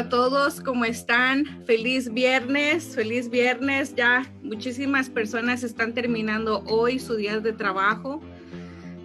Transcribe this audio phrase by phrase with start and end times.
[0.00, 1.62] A todos, ¿cómo están?
[1.66, 3.94] Feliz viernes, feliz viernes.
[3.94, 8.22] Ya muchísimas personas están terminando hoy su día de trabajo.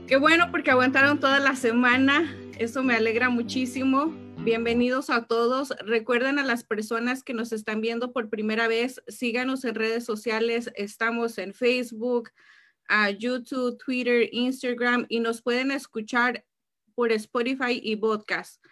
[0.08, 2.34] Qué bueno porque aguantaron toda la semana.
[2.60, 4.06] Eso me alegra muchísimo.
[4.38, 5.74] Bienvenidos a todos.
[5.86, 10.72] Recuerden a las personas que nos están viendo por primera vez, síganos en redes sociales.
[10.76, 12.30] Estamos en Facebook,
[13.20, 16.46] YouTube, Twitter, Instagram y nos pueden escuchar
[16.96, 18.64] por Spotify y podcast.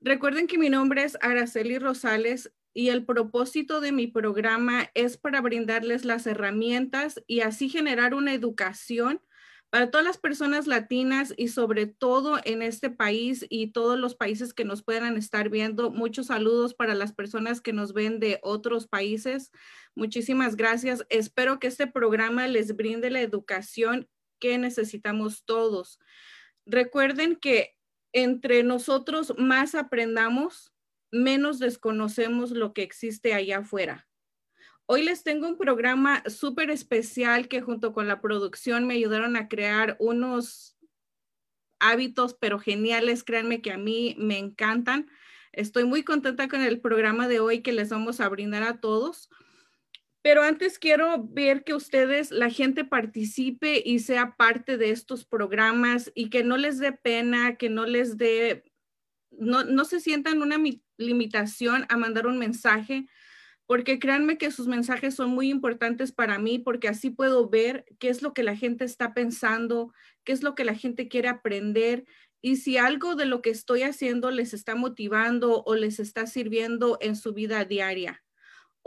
[0.00, 5.40] Recuerden que mi nombre es Araceli Rosales y el propósito de mi programa es para
[5.40, 9.22] brindarles las herramientas y así generar una educación
[9.70, 14.54] para todas las personas latinas y sobre todo en este país y todos los países
[14.54, 15.90] que nos puedan estar viendo.
[15.90, 19.50] Muchos saludos para las personas que nos ven de otros países.
[19.94, 21.04] Muchísimas gracias.
[21.08, 24.08] Espero que este programa les brinde la educación
[24.38, 25.98] que necesitamos todos.
[26.64, 27.75] Recuerden que
[28.16, 30.72] entre nosotros más aprendamos,
[31.12, 34.08] menos desconocemos lo que existe allá afuera.
[34.86, 39.48] Hoy les tengo un programa súper especial que junto con la producción me ayudaron a
[39.48, 40.78] crear unos
[41.78, 45.10] hábitos, pero geniales, créanme que a mí me encantan.
[45.52, 49.28] Estoy muy contenta con el programa de hoy que les vamos a brindar a todos.
[50.26, 56.10] Pero antes quiero ver que ustedes, la gente participe y sea parte de estos programas
[56.16, 58.64] y que no les dé pena, que no les dé,
[59.30, 60.56] no, no se sientan una
[60.96, 63.06] limitación a mandar un mensaje,
[63.66, 68.08] porque créanme que sus mensajes son muy importantes para mí, porque así puedo ver qué
[68.08, 69.92] es lo que la gente está pensando,
[70.24, 72.04] qué es lo que la gente quiere aprender
[72.42, 76.98] y si algo de lo que estoy haciendo les está motivando o les está sirviendo
[77.00, 78.25] en su vida diaria.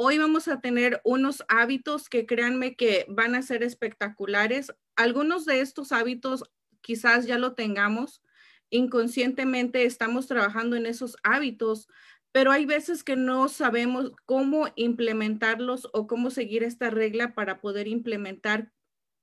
[0.02, 4.72] Hoy vamos a tener unos hábitos que créanme que van a ser espectaculares.
[4.96, 6.46] Algunos de estos hábitos
[6.80, 8.24] quizás ya lo tengamos.
[8.70, 11.90] Inconscientemente estamos trabajando en esos hábitos,
[12.32, 17.90] pero hay veces que no sabemos cómo implementarlos o cómo seguir esta regla para poder
[17.90, 18.72] implementar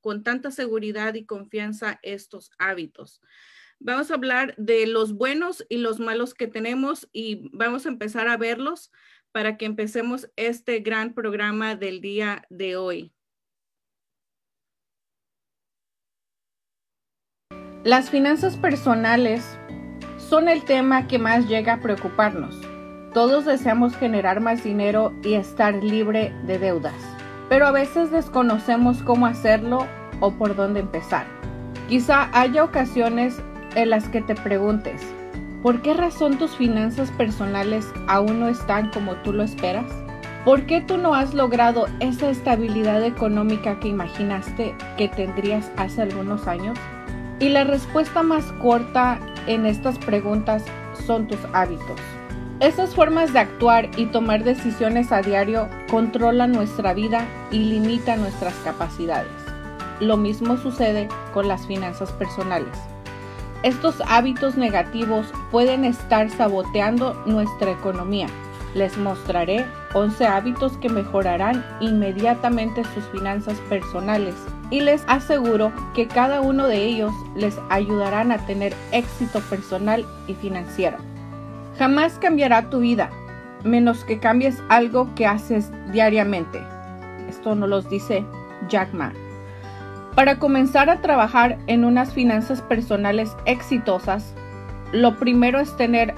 [0.02, 3.22] con tanta seguridad y confianza estos hábitos.
[3.78, 8.28] Vamos a hablar de los buenos y los malos que tenemos y vamos a empezar
[8.28, 8.90] a verlos
[9.36, 13.12] para que empecemos este gran programa del día de hoy.
[17.84, 19.58] Las finanzas personales
[20.16, 22.58] son el tema que más llega a preocuparnos.
[23.12, 26.96] Todos deseamos generar más dinero y estar libre de deudas,
[27.50, 29.86] pero a veces desconocemos cómo hacerlo
[30.20, 31.26] o por dónde empezar.
[31.90, 33.36] Quizá haya ocasiones
[33.74, 35.02] en las que te preguntes,
[35.66, 39.90] ¿Por qué razón tus finanzas personales aún no están como tú lo esperas?
[40.44, 46.46] ¿Por qué tú no has logrado esa estabilidad económica que imaginaste que tendrías hace algunos
[46.46, 46.78] años?
[47.40, 49.18] Y la respuesta más corta
[49.48, 50.62] en estas preguntas
[51.04, 51.98] son tus hábitos.
[52.60, 58.54] Esas formas de actuar y tomar decisiones a diario controlan nuestra vida y limitan nuestras
[58.62, 59.32] capacidades.
[59.98, 62.78] Lo mismo sucede con las finanzas personales.
[63.62, 68.26] Estos hábitos negativos pueden estar saboteando nuestra economía.
[68.74, 69.64] Les mostraré
[69.94, 74.34] 11 hábitos que mejorarán inmediatamente sus finanzas personales
[74.70, 80.34] y les aseguro que cada uno de ellos les ayudarán a tener éxito personal y
[80.34, 80.98] financiero.
[81.78, 83.10] Jamás cambiará tu vida,
[83.64, 86.60] menos que cambies algo que haces diariamente.
[87.28, 88.24] Esto nos lo dice
[88.68, 89.12] Jack Ma.
[90.16, 94.34] Para comenzar a trabajar en unas finanzas personales exitosas,
[94.92, 96.14] lo primero es tener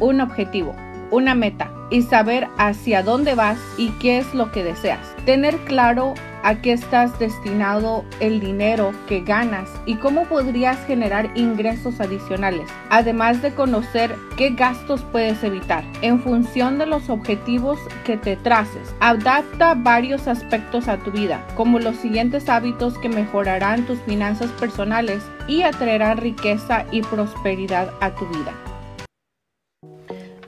[0.00, 0.76] un objetivo,
[1.10, 5.14] una meta y saber hacia dónde vas y qué es lo que deseas.
[5.24, 12.00] Tener claro a qué estás destinado el dinero que ganas y cómo podrías generar ingresos
[12.00, 15.84] adicionales, además de conocer qué gastos puedes evitar.
[16.02, 21.78] En función de los objetivos que te traces, adapta varios aspectos a tu vida, como
[21.78, 28.26] los siguientes hábitos que mejorarán tus finanzas personales y atraerán riqueza y prosperidad a tu
[28.26, 28.54] vida.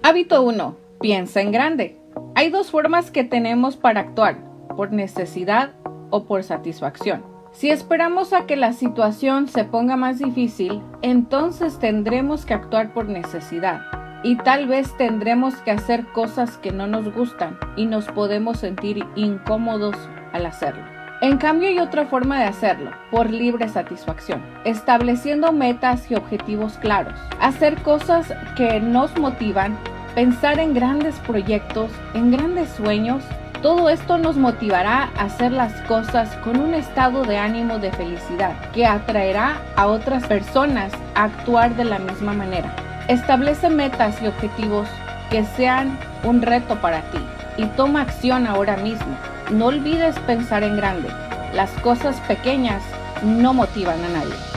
[0.02, 0.79] Hábito 1.
[1.00, 1.98] Piensa en grande.
[2.34, 4.36] Hay dos formas que tenemos para actuar
[4.76, 5.72] por necesidad
[6.10, 7.24] o por satisfacción.
[7.52, 13.08] Si esperamos a que la situación se ponga más difícil, entonces tendremos que actuar por
[13.08, 13.80] necesidad
[14.22, 19.02] y tal vez tendremos que hacer cosas que no nos gustan y nos podemos sentir
[19.16, 19.96] incómodos
[20.34, 20.84] al hacerlo.
[21.22, 27.18] En cambio hay otra forma de hacerlo, por libre satisfacción, estableciendo metas y objetivos claros,
[27.40, 29.78] hacer cosas que nos motivan,
[30.14, 33.22] pensar en grandes proyectos, en grandes sueños
[33.62, 38.54] todo esto nos motivará a hacer las cosas con un estado de ánimo de felicidad
[38.72, 42.74] que atraerá a otras personas a actuar de la misma manera.
[43.08, 44.88] Establece metas y objetivos
[45.30, 47.18] que sean un reto para ti
[47.58, 49.14] y toma acción ahora mismo.
[49.50, 51.10] No olvides pensar en grande.
[51.52, 52.82] Las cosas pequeñas
[53.22, 54.49] no motivan a nadie.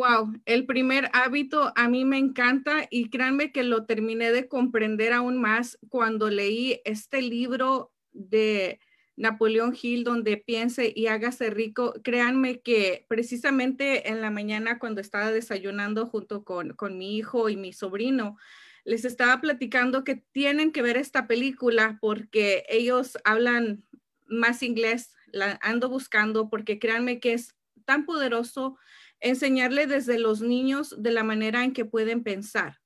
[0.00, 5.12] Wow, el primer hábito a mí me encanta y créanme que lo terminé de comprender
[5.12, 8.80] aún más cuando leí este libro de
[9.16, 11.92] Napoleón Hill donde piense y hágase rico.
[12.02, 17.58] Créanme que precisamente en la mañana cuando estaba desayunando junto con, con mi hijo y
[17.58, 18.38] mi sobrino,
[18.86, 23.84] les estaba platicando que tienen que ver esta película porque ellos hablan
[24.26, 27.54] más inglés, la ando buscando porque créanme que es
[27.84, 28.78] tan poderoso
[29.20, 32.80] enseñarle desde los niños de la manera en que pueden pensar.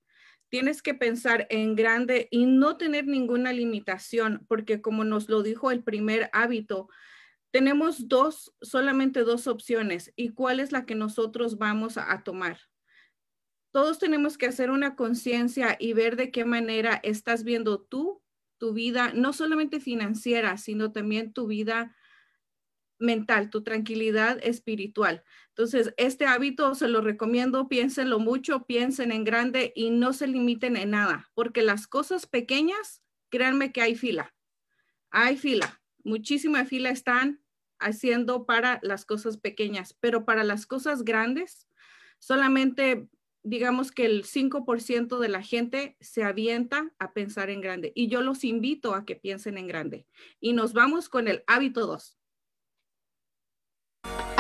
[0.48, 5.70] Tienes que pensar en grande y no tener ninguna limitación, porque como nos lo dijo
[5.70, 6.88] el primer hábito,
[7.50, 10.12] tenemos dos, solamente dos opciones.
[10.16, 12.58] ¿Y cuál es la que nosotros vamos a, tomar?
[13.73, 18.23] Todos tenemos que hacer una conciencia y ver de qué manera estás viendo tú,
[18.59, 21.97] tu vida, no solamente financiera, sino también tu vida
[22.98, 25.24] mental, tu tranquilidad espiritual.
[25.48, 30.76] Entonces, este hábito se lo recomiendo, piénsenlo mucho, piensen en grande y no se limiten
[30.76, 34.34] en nada, porque las cosas pequeñas, créanme que hay fila.
[35.10, 37.40] Hay fila, muchísima fila están
[37.78, 41.68] haciendo para las cosas pequeñas, pero para las cosas grandes,
[42.18, 43.08] solamente
[43.44, 47.92] digamos que el 5% de la gente se avienta a pensar en grande.
[47.94, 50.06] Y yo los invito a que piensen en grande.
[50.40, 52.18] Y nos vamos con el hábito 2.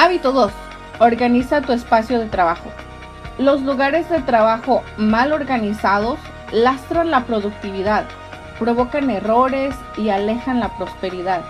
[0.04, 0.52] Hábito 2.
[0.98, 2.70] Organiza tu espacio de trabajo.
[3.38, 6.18] Los lugares de trabajo mal organizados
[6.52, 8.04] lastran la productividad,
[8.58, 11.40] provocan errores y alejan la prosperidad.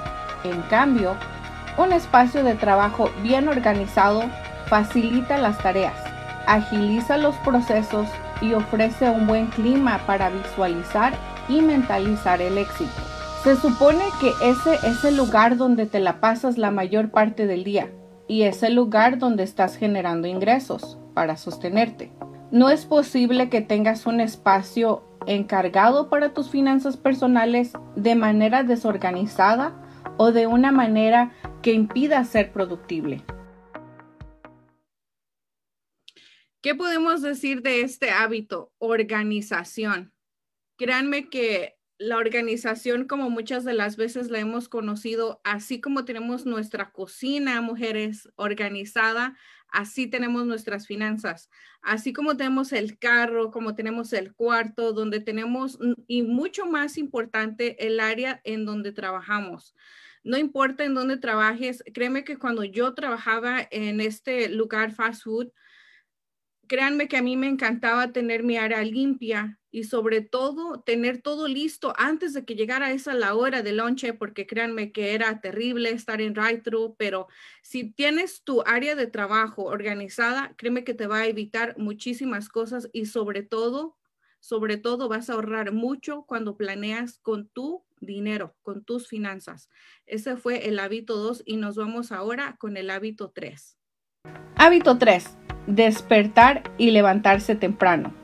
[0.44, 1.16] En cambio,
[1.78, 4.22] un espacio de trabajo bien organizado
[4.68, 5.98] facilita las tareas,
[6.46, 8.06] agiliza los procesos
[8.40, 11.12] y ofrece un buen clima para visualizar
[11.48, 12.92] y mentalizar el éxito.
[13.42, 17.64] Se supone que ese es el lugar donde te la pasas la mayor parte del
[17.64, 17.88] día
[18.28, 22.12] y es el lugar donde estás generando ingresos para sostenerte.
[22.50, 29.74] No es posible que tengas un espacio encargado para tus finanzas personales de manera desorganizada
[30.18, 33.24] o de una manera que impida ser productible.
[36.62, 38.72] ¿Qué podemos decir de este hábito?
[38.78, 40.14] Organización.
[40.76, 46.44] Créanme que la organización, como muchas de las veces la hemos conocido, así como tenemos
[46.44, 49.36] nuestra cocina, mujeres, organizada,
[49.68, 51.50] así tenemos nuestras finanzas,
[51.82, 57.86] así como tenemos el carro, como tenemos el cuarto, donde tenemos, y mucho más importante,
[57.86, 59.74] el área en donde trabajamos.
[60.24, 65.52] No importa en dónde trabajes, créeme que cuando yo trabajaba en este lugar fast food,
[66.66, 71.48] créanme que a mí me encantaba tener mi área limpia y sobre todo tener todo
[71.48, 75.90] listo antes de que llegara esa la hora de lonche, porque créanme que era terrible
[75.90, 77.26] estar en drive-thru, pero
[77.60, 82.88] si tienes tu área de trabajo organizada, créeme que te va a evitar muchísimas cosas
[82.92, 83.96] y sobre todo,
[84.38, 89.68] sobre todo vas a ahorrar mucho cuando planeas con tu dinero, con tus finanzas.
[90.06, 93.76] Ese fue el hábito 2 y nos vamos ahora con el hábito 3.
[94.54, 98.14] Hábito 3 despertar y levantarse temprano.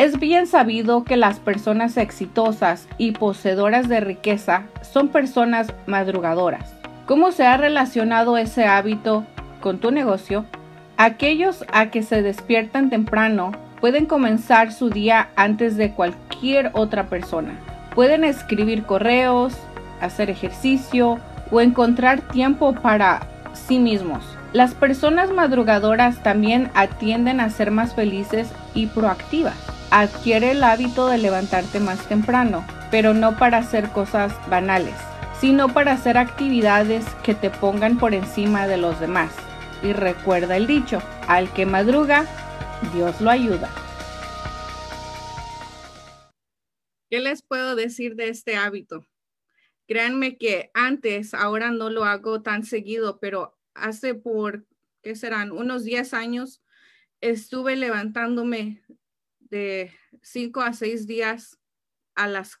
[0.00, 6.74] Es bien sabido que las personas exitosas y poseedoras de riqueza son personas madrugadoras.
[7.04, 9.26] ¿Cómo se ha relacionado ese hábito
[9.60, 10.46] con tu negocio?
[10.96, 17.52] Aquellos a que se despiertan temprano pueden comenzar su día antes de cualquier otra persona.
[17.94, 19.52] Pueden escribir correos,
[20.00, 21.18] hacer ejercicio
[21.50, 23.20] o encontrar tiempo para
[23.52, 24.24] sí mismos.
[24.54, 29.79] Las personas madrugadoras también atienden a ser más felices y proactivas.
[29.92, 34.94] Adquiere el hábito de levantarte más temprano, pero no para hacer cosas banales,
[35.40, 39.34] sino para hacer actividades que te pongan por encima de los demás.
[39.82, 42.24] Y recuerda el dicho, al que madruga,
[42.94, 43.68] Dios lo ayuda.
[47.10, 49.04] ¿Qué les puedo decir de este hábito?
[49.88, 54.64] Créanme que antes, ahora no lo hago tan seguido, pero hace por,
[55.02, 55.50] ¿qué serán?
[55.50, 56.62] Unos 10 años,
[57.20, 58.82] estuve levantándome
[59.50, 59.92] de
[60.22, 61.58] 5 a 6 días
[62.14, 62.60] a las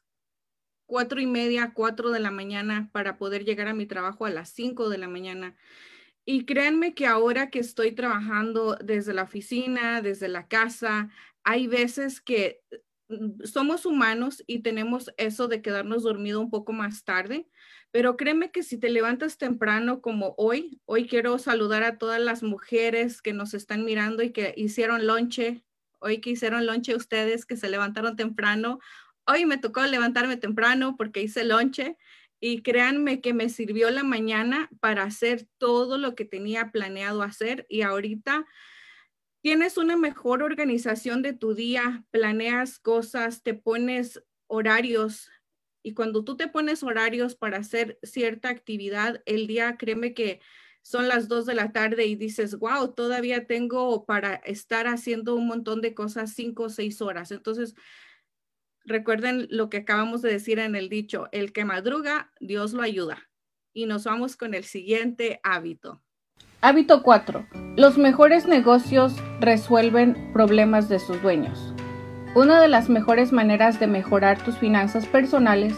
[0.86, 4.50] cuatro y media, cuatro de la mañana para poder llegar a mi trabajo a las
[4.50, 5.56] 5 de la mañana.
[6.24, 11.10] Y créanme que ahora que estoy trabajando desde la oficina, desde la casa,
[11.44, 12.60] hay veces que
[13.10, 17.48] Mm, somos humanos y tenemos eso de quedarnos dormido un poco más tarde,
[17.90, 22.44] pero créeme que si te levantas temprano como hoy, hoy quiero saludar a todas las
[22.44, 25.64] mujeres que nos están mirando y que hicieron lonche,
[26.00, 28.80] hoy que hicieron lonche ustedes que se levantaron temprano.
[29.26, 31.96] Hoy me tocó levantarme temprano porque hice lonche
[32.40, 37.66] y créanme que me sirvió la mañana para hacer todo lo que tenía planeado hacer
[37.68, 38.46] y ahorita
[39.42, 45.30] tienes una mejor organización de tu día, planeas cosas, te pones horarios
[45.82, 50.40] y cuando tú te pones horarios para hacer cierta actividad, el día, créeme que
[50.82, 55.46] son las dos de la tarde y dices, wow, todavía tengo para estar haciendo un
[55.46, 57.30] montón de cosas cinco o seis horas.
[57.30, 57.74] Entonces,
[58.84, 63.28] recuerden lo que acabamos de decir en el dicho, el que madruga, Dios lo ayuda.
[63.72, 66.02] Y nos vamos con el siguiente hábito.
[66.60, 67.46] Hábito 4.
[67.76, 71.72] Los mejores negocios resuelven problemas de sus dueños.
[72.34, 75.74] Una de las mejores maneras de mejorar tus finanzas personales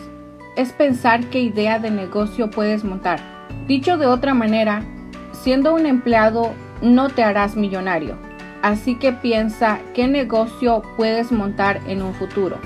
[0.56, 3.20] es pensar qué idea de negocio puedes montar.
[3.66, 4.84] Dicho de otra manera,
[5.32, 8.16] siendo un empleado no te harás millonario.
[8.62, 12.58] Así que piensa qué negocio puedes montar en un futuro.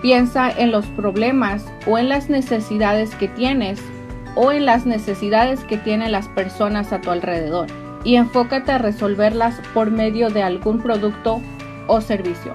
[0.00, 3.80] Piensa en los problemas o en las necesidades que tienes
[4.34, 7.66] o en las necesidades que tienen las personas a tu alrededor
[8.04, 11.40] y enfócate a resolverlas por medio de algún producto
[11.86, 12.54] o servicio.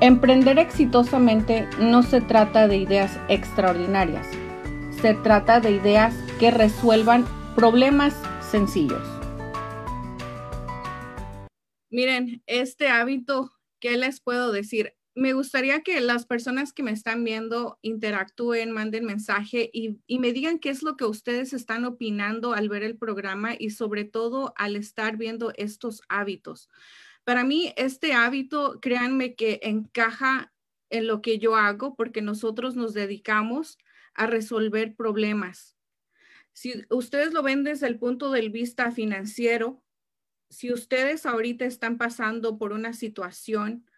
[0.00, 4.26] Emprender exitosamente no se trata de ideas extraordinarias,
[5.02, 7.24] se trata de ideas que resuelvan
[7.56, 8.14] problemas
[8.50, 9.02] sencillos.
[11.90, 14.94] Miren, este hábito, ¿qué les puedo decir?
[15.18, 20.60] me gustaría que las personas que me están viendo interactúen, manden mensaje y, me digan
[20.60, 24.76] qué es lo que ustedes están opinando al ver el programa y sobre todo al
[24.76, 26.68] estar viendo estos hábitos.
[27.24, 30.52] Para mí, este hábito, créanme que encaja
[30.88, 33.76] en lo que yo hago porque nosotros nos dedicamos
[34.14, 35.77] a resolver problemas.
[36.58, 39.80] Si ustedes lo ven desde el punto de vista financiero,
[40.50, 43.88] si ustedes ahorita están pasando por una situación,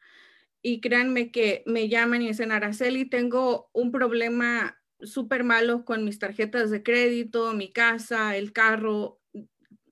[0.60, 6.18] y créanme que me llaman y dicen, Araceli, tengo un problema súper malo con mis
[6.18, 9.22] tarjetas de crédito, mi casa, el carro.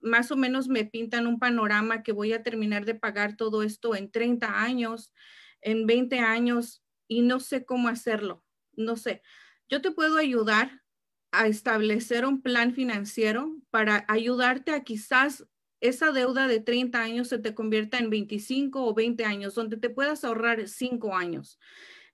[0.03, 3.95] Más o menos me pintan un panorama que voy a terminar de pagar todo esto
[3.95, 5.15] en 30 años,
[5.63, 8.45] en 20 años y no sé cómo hacerlo.
[8.75, 9.23] No sé.
[9.71, 10.83] Yo te puedo ayudar
[11.31, 15.47] a establecer un plan financiero para ayudarte a quizás
[15.81, 19.91] esa deuda de 30 años se te convierta en 25 o 20 años, donde te
[19.91, 21.59] puedas ahorrar 5 años.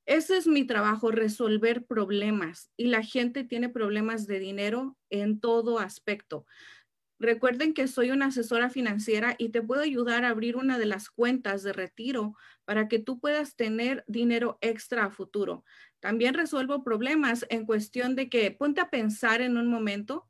[0.06, 2.70] Ese es mi trabajo, resolver problemas.
[2.76, 6.44] Y la gente tiene problemas de dinero en todo aspecto.
[7.18, 11.08] Recuerden que soy una asesora financiera y te puedo ayudar a abrir una de las
[11.08, 12.34] cuentas de retiro
[12.66, 15.64] para que tú puedas tener dinero extra a futuro.
[16.04, 20.28] También resuelvo problemas en cuestión de que ponte a pensar en un momento,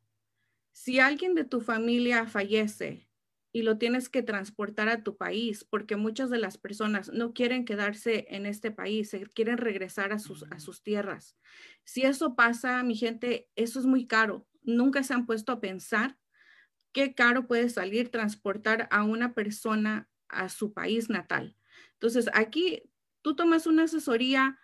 [0.70, 3.10] si alguien de tu familia fallece
[3.50, 7.64] y lo tienes que transportar a tu país, porque muchas de las personas no quieren
[7.64, 11.36] quedarse en este país, quieren regresar a sus, a sus tierras.
[11.82, 14.46] Si eso pasa, mi gente, eso es muy caro.
[14.62, 16.20] Nunca se han puesto a pensar
[16.92, 21.56] qué caro puede salir transportar a una persona a su país natal.
[21.94, 22.84] Entonces, aquí
[23.22, 24.60] tú tomas una asesoría.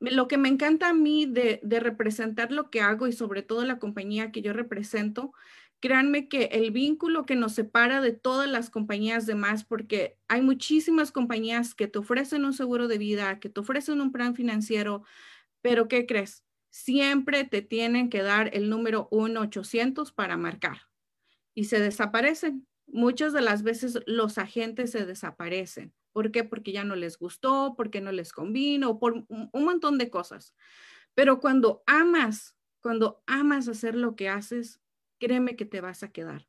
[0.00, 3.78] Lo que me encanta a mí de, representar lo que hago y sobre todo la
[3.78, 5.32] compañía que yo represento
[5.80, 11.10] créanme que el vínculo que nos separa de todas las compañías demás, porque hay muchísimas
[11.10, 15.04] compañías que te ofrecen un seguro de vida, que te ofrecen un plan financiero,
[15.62, 16.44] pero ¿qué crees?
[16.68, 20.82] Siempre te tienen que dar el número 1-800 para marcar
[21.54, 22.66] y se desaparecen.
[22.86, 25.94] Muchas de las veces los agentes se desaparecen.
[26.12, 26.44] ¿Por qué?
[26.44, 30.54] Porque ya no les gustó, porque no les convino, por un montón de cosas.
[31.14, 34.80] Pero cuando amas, cuando amas hacer lo que haces,
[35.18, 36.46] créeme que te vas a quedar.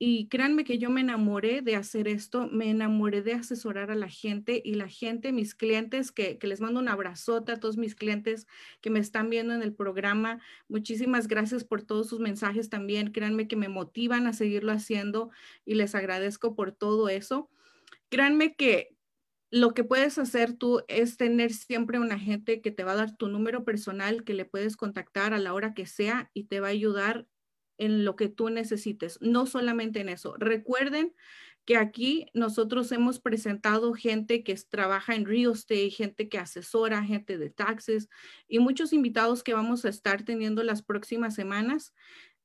[0.00, 4.08] Y créanme que yo me enamoré de hacer esto, me enamoré de asesorar a la
[4.08, 8.46] gente y la gente, mis clientes, que, les mando un abrazote a todos mis clientes
[8.80, 10.40] que me están viendo en el programa.
[10.68, 13.10] Muchísimas gracias por todos sus mensajes también.
[13.10, 15.30] Créanme que me motivan a seguirlo haciendo
[15.64, 17.50] y les agradezco por todo eso.
[18.08, 18.96] Créanme que
[19.50, 23.16] lo que puedes hacer tú es tener siempre un agente que te va a dar
[23.16, 26.68] tu número personal, que le puedes contactar a la hora que sea y te va
[26.68, 27.26] a ayudar
[27.78, 30.34] en lo que tú necesites, no solamente en eso.
[30.36, 31.14] Recuerden
[31.64, 37.38] que aquí nosotros hemos presentado gente que trabaja en real estate, gente que asesora, gente
[37.38, 38.08] de taxes
[38.48, 41.94] y muchos invitados que vamos a estar teniendo las próximas semanas.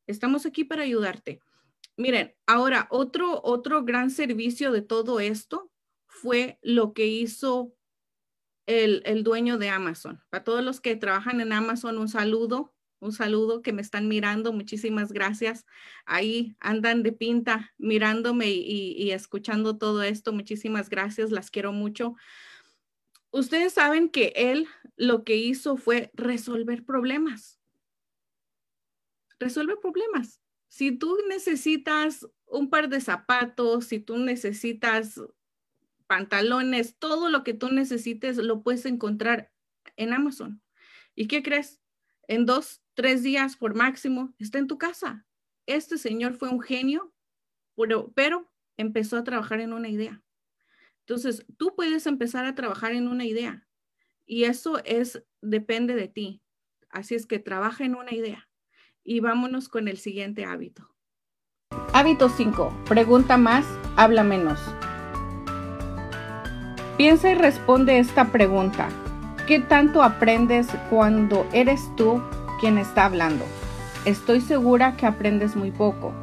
[0.08, 1.40] Estamos aquí para ayudarte.
[1.98, 5.73] Miren, ahora otro, otro gran servicio de todo esto
[6.14, 7.74] fue lo que hizo
[8.66, 10.22] el, el, dueño de Amazon.
[10.30, 14.54] Para todos los que trabajan en Amazon, un saludo, un saludo que me están mirando.
[14.54, 15.66] Muchísimas gracias.
[16.06, 20.32] Ahí andan de pinta mirándome y, y escuchando todo esto.
[20.32, 21.32] Muchísimas gracias.
[21.32, 22.16] Las quiero mucho.
[23.32, 27.60] Ustedes saben que él lo que hizo fue resolver problemas.
[29.40, 30.40] Resolver problemas.
[30.70, 35.20] Si tú necesitas un par de zapatos, si tú necesitas
[36.08, 39.52] pantalones, todo lo que tú necesites lo puedes encontrar
[39.96, 40.62] en Amazon.
[41.16, 41.82] ¿Y qué crees?
[42.28, 45.26] En dos, tres días por máximo está en tu casa.
[45.66, 47.14] Este señor fue un genio,
[47.76, 50.22] pero, pero empezó a trabajar en una idea.
[51.00, 53.68] Entonces, tú puedes empezar a trabajar en una idea
[54.26, 56.42] y eso es, depende de ti.
[56.90, 58.50] Así es que trabaja en una idea
[59.04, 60.94] y vámonos con el siguiente hábito.
[61.94, 62.84] Hábito 5.
[62.88, 63.66] Pregunta más,
[63.98, 64.60] habla menos.
[66.98, 68.88] Piensa y responde esta pregunta.
[69.48, 72.22] ¿Qué tanto aprendes cuando eres tú
[72.60, 73.44] quien está hablando?
[74.06, 76.14] Estoy segura que aprendes muy poco.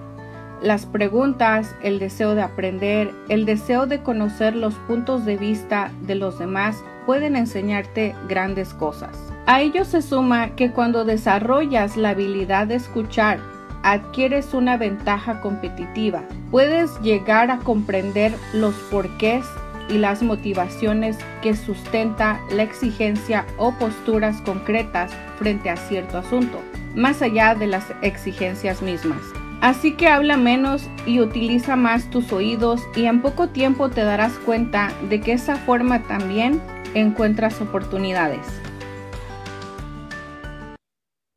[0.62, 6.14] Las preguntas, el deseo de aprender, el deseo de conocer los puntos de vista de
[6.14, 9.10] los demás pueden enseñarte grandes cosas.
[9.46, 13.40] A ello se suma que cuando desarrollas la habilidad de escuchar,
[13.82, 16.22] adquieres una ventaja competitiva.
[16.52, 19.44] Puedes llegar a comprender los porqués
[19.90, 26.60] y las motivaciones que sustenta la exigencia o posturas concretas frente a cierto asunto,
[26.94, 29.20] más allá de las exigencias mismas.
[29.60, 34.38] Así que habla menos y utiliza más tus oídos y en poco tiempo te darás
[34.38, 36.62] cuenta de que esa forma también
[36.94, 38.46] encuentras oportunidades.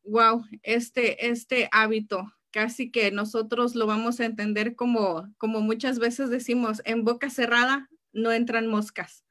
[0.04, 6.30] Wow, este, este hábito casi que nosotros lo vamos a entender como, como muchas veces
[6.30, 9.24] decimos, en boca cerrada no entran moscas.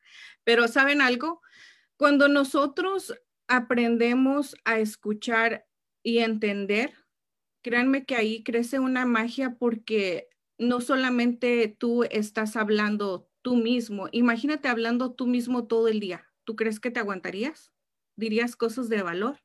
[0.43, 1.41] Pero ¿saben algo?
[1.97, 3.13] Cuando nosotros
[3.47, 5.65] aprendemos a escuchar
[6.03, 6.93] y entender,
[7.61, 14.67] créanme que ahí crece una magia porque no solamente tú estás hablando tú mismo, imagínate
[14.67, 16.29] hablando tú mismo todo el día.
[16.43, 17.71] ¿Tú crees que te aguantarías?
[18.15, 19.39] ¿Dirías cosas de valor?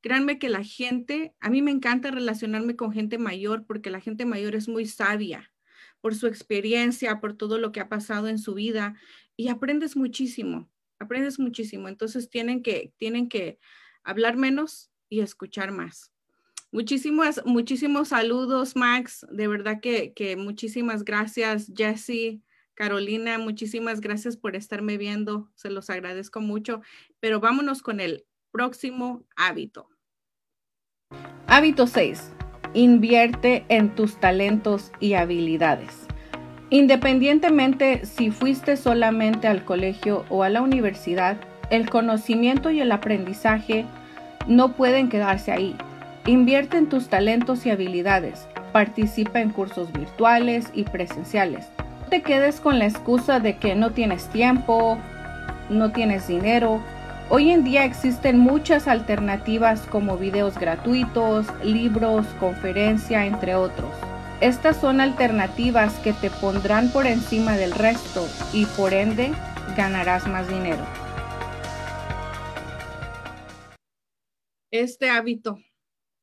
[0.00, 4.24] Créanme que la gente, a mí me encanta relacionarme con gente mayor porque la gente
[4.24, 5.50] mayor es muy sabia
[6.00, 8.94] por su experiencia, por todo lo que ha pasado en su vida
[9.36, 11.88] y aprendes muchísimo, aprendes muchísimo.
[11.88, 13.58] Entonces tienen que, tienen que
[14.02, 16.12] hablar menos y escuchar más.
[16.70, 19.26] Muchísimas, muchísimos saludos, Max.
[19.30, 22.42] De verdad que, que muchísimas gracias, Jessie,
[22.74, 23.38] Carolina.
[23.38, 25.50] Muchísimas gracias por estarme viendo.
[25.54, 26.82] Se los agradezco mucho.
[27.20, 29.88] Pero vámonos con el próximo hábito.
[31.46, 32.32] Hábito 6.
[32.74, 36.06] Invierte en tus talentos y habilidades.
[36.70, 41.38] Independientemente si fuiste solamente al colegio o a la universidad,
[41.70, 43.86] el conocimiento y el aprendizaje
[44.46, 45.76] no pueden quedarse ahí.
[46.26, 48.46] Invierte en tus talentos y habilidades.
[48.72, 51.68] Participa en cursos virtuales y presenciales.
[52.02, 54.98] No te quedes con la excusa de que no tienes tiempo,
[55.70, 56.82] no tienes dinero
[57.30, 63.90] Hoy en día existen muchas alternativas como videos gratuitos, libros, conferencia, entre otros.
[64.40, 69.32] Estas son alternativas que te pondrán por encima del resto y por ende
[69.76, 70.82] ganarás más dinero.
[74.70, 75.58] Este hábito,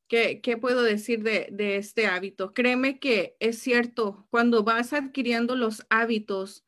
[0.08, 2.52] ¿qué, puedo decir de, de este hábito?
[2.52, 6.65] Créeme que es cierto, cuando vas adquiriendo los hábitos,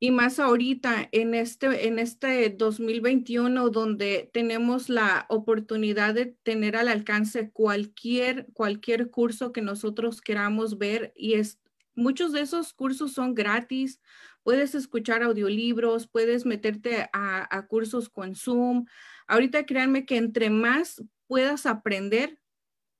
[0.00, 6.88] y más ahorita en este, en este 2021 donde tenemos la oportunidad de tener al
[6.88, 11.58] alcance cualquier, cualquier curso que nosotros queramos ver y es,
[11.96, 14.00] muchos de esos cursos son gratis.
[14.44, 18.86] Puedes escuchar audiolibros, puedes meterte a, a cursos con Zoom.
[19.26, 22.38] Ahorita créanme que entre más puedas aprender,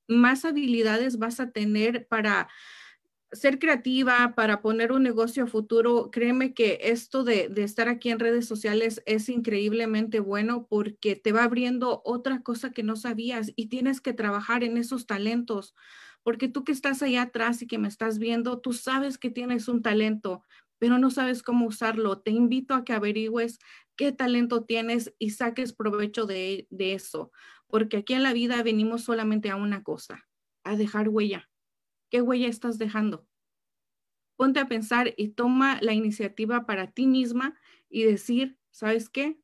[0.09, 2.49] más habilidades vas a tener para
[3.33, 8.19] ser creativa, para poner un negocio a futuro, créeme que esto de, estar aquí en
[8.19, 13.69] redes sociales es increíblemente bueno porque te va abriendo otra cosa que no sabías y
[13.69, 15.75] tienes que trabajar en esos talentos.
[16.23, 19.69] Porque tú que estás allá atrás y que me estás viendo, tú sabes que tienes
[19.69, 20.43] un talento,
[20.79, 22.21] pero no sabes cómo usarlo.
[22.21, 23.59] Te invito a que averigües
[23.97, 27.31] qué talento tienes y saques provecho de, de eso,
[27.67, 30.27] porque aquí en la vida venimos solamente a una cosa,
[30.65, 31.49] a dejar huella.
[32.11, 33.27] ¿Qué huella estás dejando?
[34.37, 39.41] Ponte a pensar y toma la iniciativa para ti misma y decir, ¿sabes qué?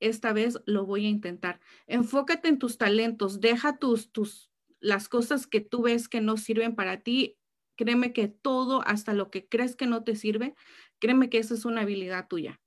[0.00, 1.60] Esta vez lo voy a intentar.
[1.86, 4.50] Enfócate en tus talentos, deja tus, tus,
[4.80, 7.38] las cosas que tú ves que no sirven para ti.
[7.76, 10.54] Créeme que todo, hasta lo que crees que no te sirve,
[11.00, 12.60] créeme que esa es una habilidad tuya.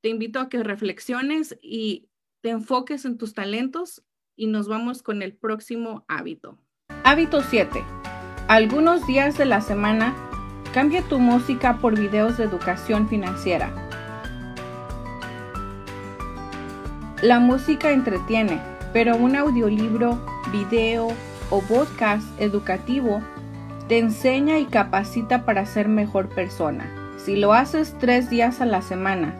[0.00, 2.10] Te invito a que reflexiones y
[2.42, 4.04] te enfoques en tus talentos
[4.36, 6.58] y nos vamos con el próximo hábito.
[7.04, 8.11] Hábito 7.
[8.52, 10.14] Algunos días de la semana
[10.74, 13.70] cambia tu música por videos de educación financiera.
[17.22, 18.60] La música entretiene,
[18.92, 20.20] pero un audiolibro,
[20.52, 21.08] video
[21.48, 23.22] o podcast educativo
[23.88, 26.84] te enseña y capacita para ser mejor persona.
[27.16, 29.34] Si lo haces tres días a la semana,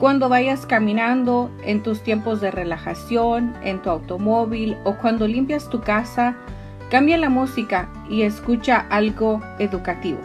[0.00, 5.80] cuando vayas caminando, en tus tiempos de relajación, en tu automóvil o cuando limpias tu
[5.80, 6.34] casa,
[6.90, 10.18] cambia la música y escucha algo educativo.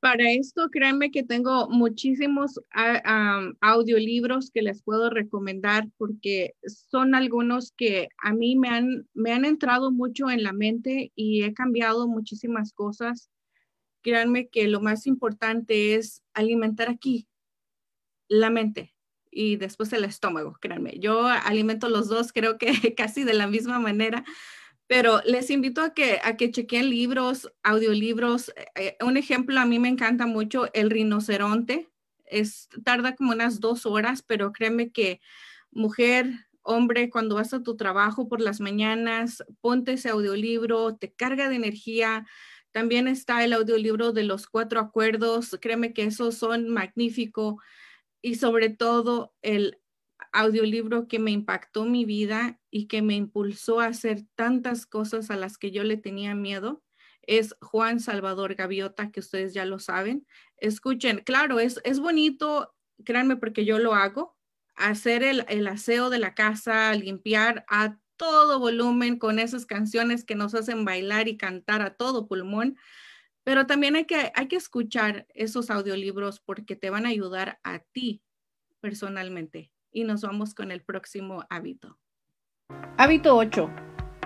[0.00, 7.72] Para esto, créanme que tengo muchísimos ah, audiolibros que les puedo recomendar porque son algunos
[7.72, 12.08] que a mí me han, me han entrado mucho en la mente y he cambiado
[12.08, 13.30] muchísimas cosas
[14.02, 17.26] créanme que lo más importante es alimentar aquí
[18.28, 18.94] la mente
[19.30, 20.98] y después el estómago, créanme.
[20.98, 24.24] Yo alimento los dos, creo que casi de la misma manera,
[24.86, 28.48] pero les invito a que, a que chequen libros, audiolibros.
[28.50, 31.88] Eh, eh, un ejemplo, a mí me encanta mucho El rinoceronte.
[32.24, 35.20] Es, tarda como unas dos horas, pero créeme que
[35.70, 41.48] mujer, hombre, cuando vas a tu trabajo por las mañanas, ponte ese audiolibro, te carga
[41.48, 42.26] de energía,
[42.70, 45.58] también está el audiolibro de los cuatro acuerdos.
[45.60, 47.56] Créeme que esos son magníficos.
[48.22, 49.78] Y sobre todo el
[50.32, 55.36] audiolibro que me impactó mi vida y que me impulsó a hacer tantas cosas a
[55.36, 56.82] las que yo le tenía miedo
[57.22, 60.26] es Juan Salvador Gaviota, que ustedes ya lo saben.
[60.56, 64.36] Escuchen, claro, es, es bonito, créanme porque yo lo hago,
[64.74, 70.34] hacer el, el aseo de la casa, limpiar a todo volumen con esas canciones que
[70.34, 72.78] nos hacen bailar y cantar a todo pulmón.
[73.48, 77.78] Pero también hay que, hay que escuchar esos audiolibros porque te van a ayudar a
[77.78, 78.20] ti
[78.82, 79.72] personalmente.
[79.90, 81.98] Y nos vamos con el próximo hábito.
[82.98, 83.70] Hábito 8.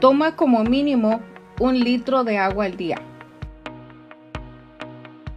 [0.01, 1.23] Toma como mínimo
[1.61, 2.97] un litro de agua al día.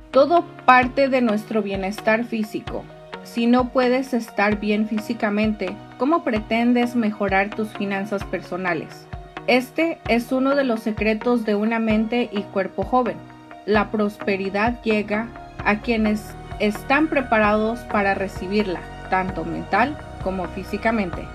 [0.10, 2.84] Todo parte de nuestro bienestar físico.
[3.21, 9.06] Si no puedes estar bien físicamente, ¿cómo pretendes mejorar tus finanzas personales?
[9.45, 13.35] Este es uno de los secretos de una mente y cuerpo joven.
[13.65, 15.28] La prosperidad llega
[15.60, 21.28] a quienes están preparados para recibirla, tanto mental como físicamente.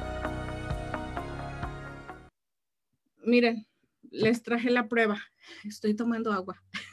[3.25, 3.67] Miren,
[4.11, 5.21] les traje la prueba.
[5.65, 6.63] Estoy tomando agua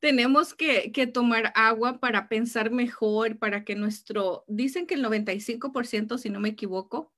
[0.00, 6.30] tenemos que, tomar agua para pensar mejor, para que nuestro, dicen que el 95%, si
[6.30, 7.12] no me equivoco,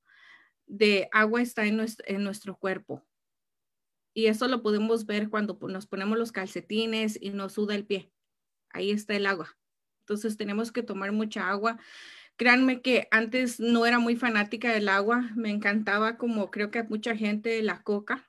[0.66, 3.06] de agua está en nuestro, cuerpo.
[4.18, 8.10] Y eso lo podemos ver cuando nos ponemos los calcetines y nos suda el pie.
[8.68, 9.56] Ahí está el agua.
[10.00, 11.78] Entonces tenemos que tomar mucha agua.
[12.34, 15.30] Créanme que antes no era muy fanática del agua.
[15.36, 18.28] Me encantaba como creo que mucha gente la coca,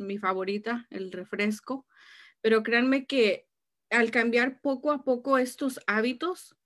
[0.00, 1.86] mi favorita, el refresco.
[2.40, 3.46] Pero créanme que
[3.88, 6.56] al cambiar poco a poco estos hábitos,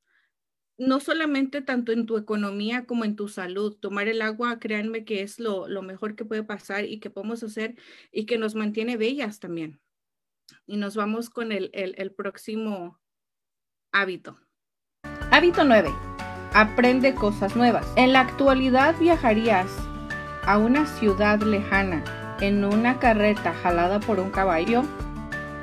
[0.76, 5.22] no solamente tanto en tu economía como en tu salud, tomar el agua, créanme que
[5.22, 7.76] es lo, mejor que puede pasar y que podemos hacer
[8.10, 9.80] y que nos mantiene bellas también.
[10.66, 13.00] Y nos vamos con el, el próximo
[13.92, 14.38] hábito.
[15.30, 15.90] Hábito 9.
[16.52, 17.86] Aprende cosas nuevas.
[17.96, 19.70] En la actualidad viajarías
[20.44, 22.04] a una ciudad lejana
[22.40, 24.82] en una carreta jalada por un caballo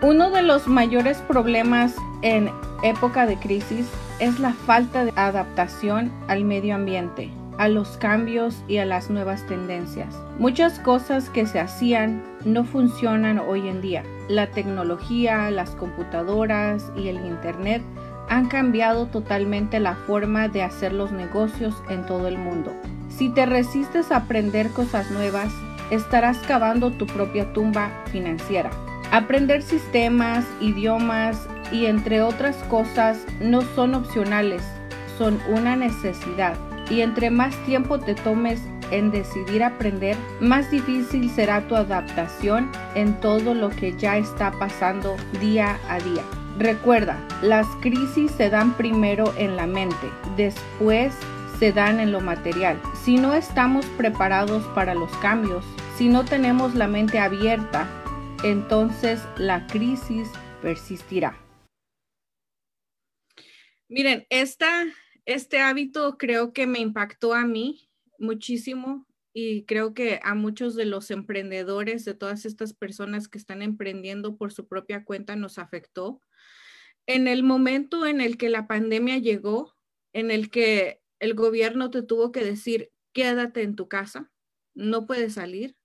[0.01, 2.49] uno de los mayores problemas en
[2.83, 3.87] época de crisis
[4.21, 9.47] es la falta de adaptación al medio ambiente, a los cambios y a las nuevas
[9.47, 10.15] tendencias.
[10.37, 14.03] Muchas cosas que se hacían no funcionan hoy en día.
[14.29, 17.81] La tecnología, las computadoras y el Internet
[18.29, 22.71] han cambiado totalmente la forma de hacer los negocios en todo el mundo.
[23.09, 25.51] Si te resistes a aprender cosas nuevas,
[25.89, 28.69] estarás cavando tu propia tumba financiera.
[29.11, 34.63] Aprender sistemas, idiomas y entre otras cosas no son opcionales,
[35.17, 36.55] son una necesidad.
[36.89, 43.19] Y entre más tiempo te tomes en decidir aprender, más difícil será tu adaptación en
[43.21, 46.23] todo lo que ya está pasando día a día.
[46.59, 51.13] Recuerda, las crisis se dan primero en la mente, después
[51.57, 52.79] se dan en lo material.
[53.03, 55.63] Si no estamos preparados para los cambios,
[55.97, 57.87] si no tenemos la mente abierta,
[58.43, 60.29] entonces la crisis
[60.61, 61.40] persistirá.
[63.91, 64.85] Miren, esta,
[65.25, 70.85] este hábito creo que me impactó a mí muchísimo y creo que a muchos de
[70.85, 76.21] los emprendedores, de todas estas personas que están emprendiendo por su propia cuenta, nos afectó.
[77.05, 79.75] En el momento en el que la pandemia llegó,
[80.13, 84.31] en el que el gobierno te tuvo que decir, quédate en tu casa,
[84.73, 85.75] no puedes salir,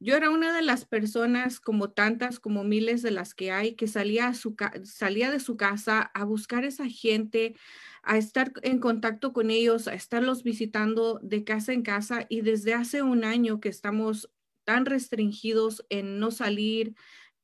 [0.00, 3.86] yo era una de las personas, como tantas, como miles de las que hay, que
[3.86, 7.56] salía, a su, salía de su casa a buscar esa gente,
[8.02, 12.26] a estar en contacto con ellos, a estarlos visitando de casa en casa.
[12.28, 14.30] Y desde hace un año que estamos
[14.64, 16.94] tan restringidos en no salir,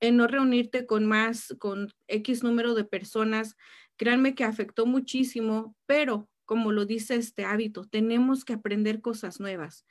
[0.00, 3.56] en no reunirte con más, con X número de personas,
[3.96, 9.84] créanme que afectó muchísimo, pero como lo dice este hábito, tenemos que aprender cosas nuevas.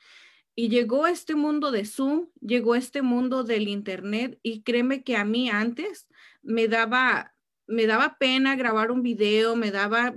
[0.56, 5.24] Y llegó este mundo de Zoom, llegó este mundo del Internet y créeme que a
[5.24, 6.08] mí antes
[6.42, 7.34] me daba,
[7.68, 10.16] me daba pena grabar un video, me daba,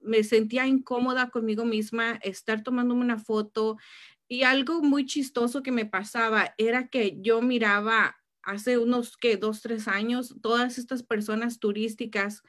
[0.00, 3.76] me sentía incómoda conmigo misma estar tomándome una foto.
[4.26, 9.60] Y algo muy chistoso que me pasaba era que yo miraba hace unos, que dos,
[9.60, 12.42] tres años, todas estas personas turísticas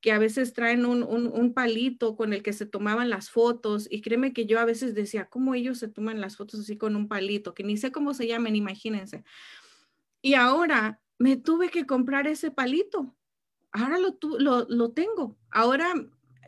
[0.00, 4.32] que a veces traen un, palito con el que se tomaban las fotos y créeme
[4.32, 7.54] que yo a veces decía, ¿cómo ellos se toman las fotos así con un palito?
[7.54, 9.24] Que ni sé cómo se llaman, imagínense.
[10.22, 13.16] Y ahora me tuve que comprar ese palito.
[13.72, 15.36] Ahora lo, lo, lo tengo.
[15.50, 15.92] Ahora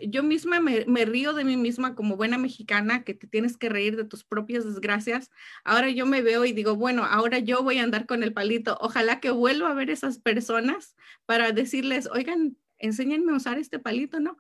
[0.07, 3.69] yo misma me, me, río de mí misma como buena mexicana, que te tienes que
[3.69, 5.31] reír de tus propias desgracias.
[5.65, 8.79] Ahora yo me veo y digo, bueno, ahora yo voy a andar con el palito.
[8.81, 14.21] Ojalá que vuelva a ver esas personas para decirles, oigan, enséñenme a usar este palito,
[14.21, 14.37] ¿no?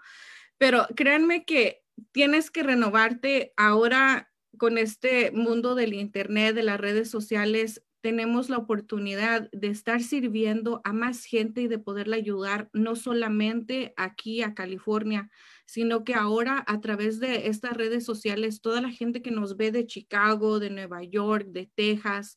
[0.59, 7.11] Pero créanme que tienes que renovarte ahora con este mundo del Internet, de las redes
[7.11, 7.85] sociales.
[8.01, 13.92] Tenemos la oportunidad de estar sirviendo a más gente y de poderle ayudar, no solamente
[13.96, 15.31] aquí a California,
[15.66, 19.70] sino que ahora a través de estas redes sociales, toda la gente que nos ve
[19.70, 22.37] de Chicago, de Nueva York, de Texas,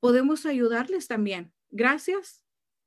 [0.00, 1.52] podemos ayudarles también.
[1.70, 2.42] Gracias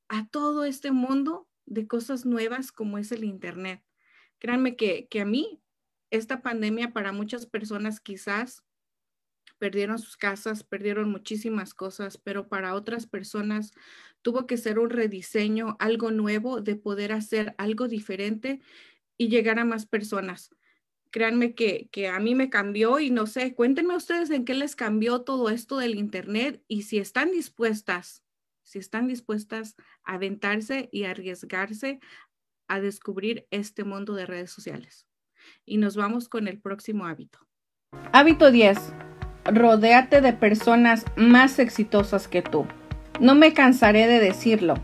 [0.08, 3.82] a todo este mundo de cosas nuevas como es el Internet.
[4.38, 5.60] Créanme que, que a mí,
[6.10, 8.64] esta pandemia para muchas personas quizás
[9.58, 13.72] perdieron sus casas, perdieron muchísimas cosas, pero para otras personas
[14.20, 18.60] tuvo que ser un rediseño, algo nuevo de poder hacer algo diferente
[19.16, 20.50] y llegar a más personas.
[21.10, 24.74] Créanme que, que, a mí me cambió y no sé, cuéntenme ustedes en qué les
[24.74, 28.24] cambió todo esto del Internet y si están dispuestas
[28.62, 32.00] si están dispuestas a aventarse y arriesgarse
[32.68, 35.06] a descubrir este mundo de redes sociales.
[35.64, 37.38] Y nos vamos con el próximo hábito.
[38.12, 38.78] Hábito 10.
[39.44, 42.66] Rodéate de personas más exitosas que tú.
[43.20, 44.74] No me cansaré de decirlo.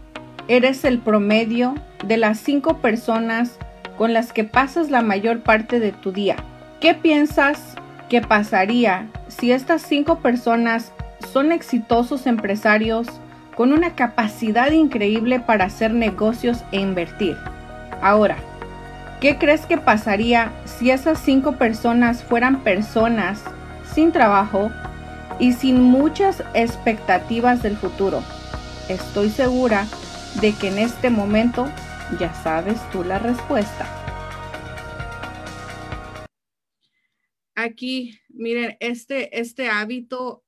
[0.49, 3.59] Eres el promedio de las cinco personas
[3.97, 6.37] con las que pasas la mayor parte de tu día.
[6.81, 7.75] ¿Qué piensas
[8.09, 10.93] que pasaría si estas cinco personas
[11.33, 13.09] son exitosos empresarios
[13.59, 17.37] con una capacidad increíble para hacer negocios e invertir.
[18.01, 18.39] Ahora,
[19.21, 23.43] ¿qué crees que pasaría si esas cinco personas fueran personas
[23.93, 24.71] sin trabajo
[25.41, 28.23] y sin muchas expectativas del futuro?
[28.89, 29.89] Estoy segura
[30.41, 31.67] de que en este momento
[32.21, 33.89] ya sabes tú la respuesta.
[37.57, 40.45] Aquí, miren, este, este hábito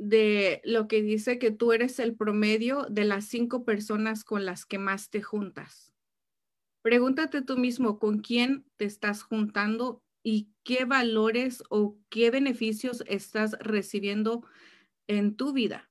[0.00, 4.64] de lo que dice que tú eres el promedio de las cinco personas con las
[4.64, 5.92] que más te juntas.
[6.80, 13.58] Pregúntate tú mismo con quién te estás juntando y qué valores o qué beneficios estás
[13.60, 14.42] recibiendo
[15.06, 15.90] en tu vida.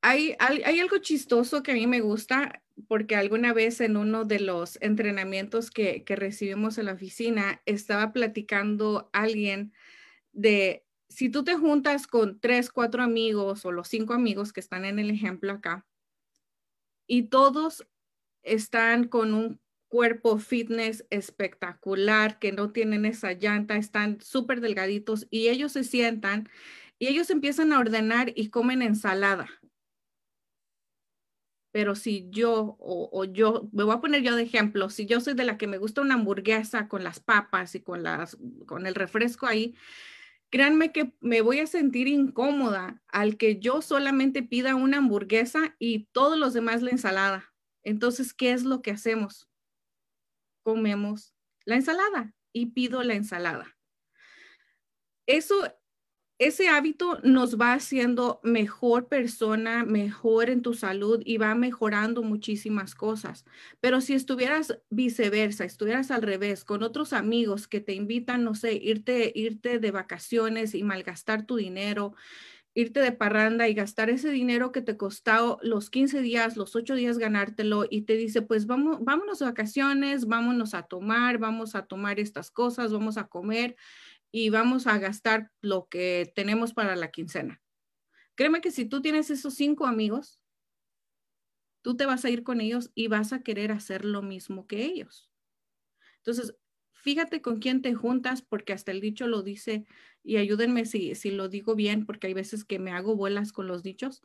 [0.00, 4.38] Hay, hay, algo chistoso que a mí me gusta porque alguna vez en uno de
[4.38, 9.72] los entrenamientos que, que recibimos en la oficina estaba platicando alguien
[10.32, 14.84] de si tú te juntas con tres, cuatro amigos o los cinco amigos que están
[14.84, 15.86] en el ejemplo acá
[17.06, 17.86] y todos
[18.42, 25.48] están con un cuerpo fitness espectacular, que no tienen esa llanta, están súper delgaditos y
[25.48, 26.48] ellos se sientan
[26.98, 29.48] y ellos empiezan a ordenar y comen ensalada.
[31.70, 35.34] Pero si yo o, yo, me voy a poner yo de ejemplo, si yo soy
[35.34, 38.36] de la que me gusta una hamburguesa con las papas y con, las,
[38.66, 39.74] con el refresco ahí,
[40.54, 46.04] créanme que me voy a sentir incómoda al que yo solamente pida una hamburguesa y
[46.12, 47.52] todos los demás la ensalada.
[47.82, 49.50] Entonces, ¿qué es lo que hacemos?
[50.62, 53.76] Comemos la ensalada y pido la ensalada.
[55.26, 55.76] Eso
[56.38, 62.94] ese hábito nos va haciendo mejor persona, mejor en tu salud y va mejorando muchísimas
[62.96, 63.44] cosas.
[63.80, 68.74] Pero si estuvieras viceversa, estuvieras al revés, con otros amigos que te invitan, no sé,
[68.74, 72.14] irte, irte de vacaciones y malgastar tu dinero,
[72.74, 76.96] irte de parranda y gastar ese dinero que te costó los 15 días, los 8
[76.96, 81.86] días ganártelo y te dice, pues vamos, vámonos de vacaciones, vámonos a tomar, vamos a
[81.86, 83.76] tomar estas cosas, vamos a comer
[84.36, 87.62] y vamos a gastar lo que tenemos para la quincena.
[88.34, 90.40] Créeme que si tú tienes esos cinco amigos,
[91.82, 94.86] tú te vas a ir con ellos y vas a querer hacer lo mismo que
[94.86, 95.30] ellos.
[96.16, 96.56] Entonces,
[96.94, 99.86] fíjate con quién te juntas, porque hasta el dicho lo dice,
[100.24, 103.68] y ayúdenme si, si lo digo bien, porque hay veces que me hago bolas con
[103.68, 104.20] los dichos.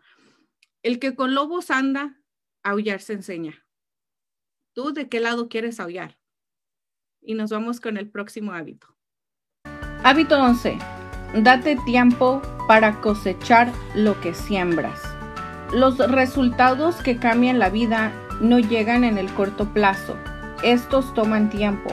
[0.81, 2.19] El que con lobos anda,
[2.63, 3.63] aullar se enseña.
[4.73, 6.19] ¿Tú de qué lado quieres aullar?
[7.21, 8.98] Y nos vamos con el próximo hábito.
[10.01, 10.77] Hábito 11.
[11.43, 15.01] Date tiempo para cosechar lo que siembras.
[15.73, 20.15] Los resultados que cambian la vida no llegan en el corto plazo.
[20.63, 21.89] Estos toman tiempo.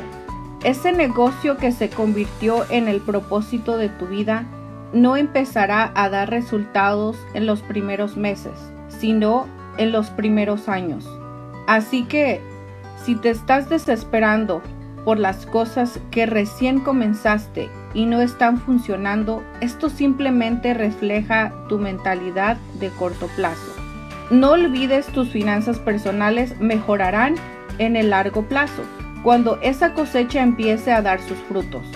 [0.63, 4.45] Ese negocio que se convirtió en el propósito de tu vida
[4.93, 8.55] no empezará a dar resultados en los primeros meses,
[8.87, 11.05] sino en los primeros años.
[11.67, 12.41] Así que,
[13.05, 14.63] si te estás desesperando
[15.05, 22.59] por las cosas que recién comenzaste y no están funcionando, esto simplemente refleja tu mentalidad
[22.79, 23.75] de corto plazo.
[24.31, 27.37] No olvides tus finanzas personales mejorarán
[27.79, 28.83] en el largo plazo,
[29.23, 31.87] cuando esa cosecha empiece a dar sus frutos.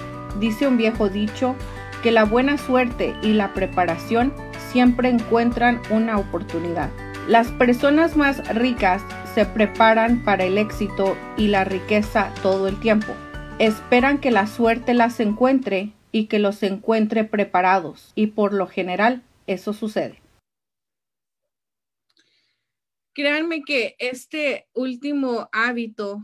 [0.40, 1.54] Dice un viejo dicho
[2.02, 4.32] que la buena suerte y la preparación
[4.72, 6.88] siempre encuentran una oportunidad.
[7.28, 9.02] Las personas más ricas
[9.34, 13.12] se preparan para el éxito y la riqueza todo el tiempo
[13.60, 19.22] esperan que la suerte las encuentre y que los encuentre preparados, y por lo general
[19.46, 20.22] eso sucede.
[23.12, 26.22] Créanme que este último hábito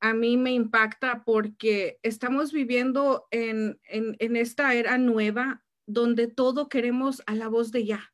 [0.00, 3.80] a mí me impacta porque estamos viviendo en,
[4.20, 8.12] esta era nueva donde todo queremos a la voz de ya.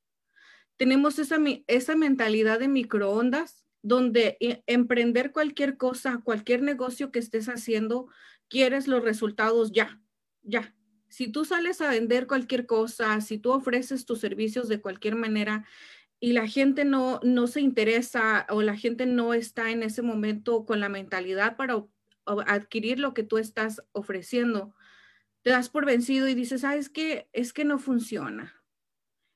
[0.78, 1.36] Tenemos esa,
[1.66, 8.08] esa mentalidad de microondas donde e, emprender cualquier cosa, cualquier negocio que estés haciendo,
[8.48, 10.00] quieres los resultados ya,
[10.42, 10.74] ya.
[11.08, 15.64] Si tú sales a vender cualquier cosa, si tú ofreces tus servicios de cualquier manera
[16.18, 20.64] y la gente no, no se interesa o la gente no está en ese momento
[20.64, 21.84] con la mentalidad para
[22.46, 24.74] adquirir lo que tú estás ofreciendo,
[25.42, 28.54] te das por vencido y dices, ah, es que, es que no funciona.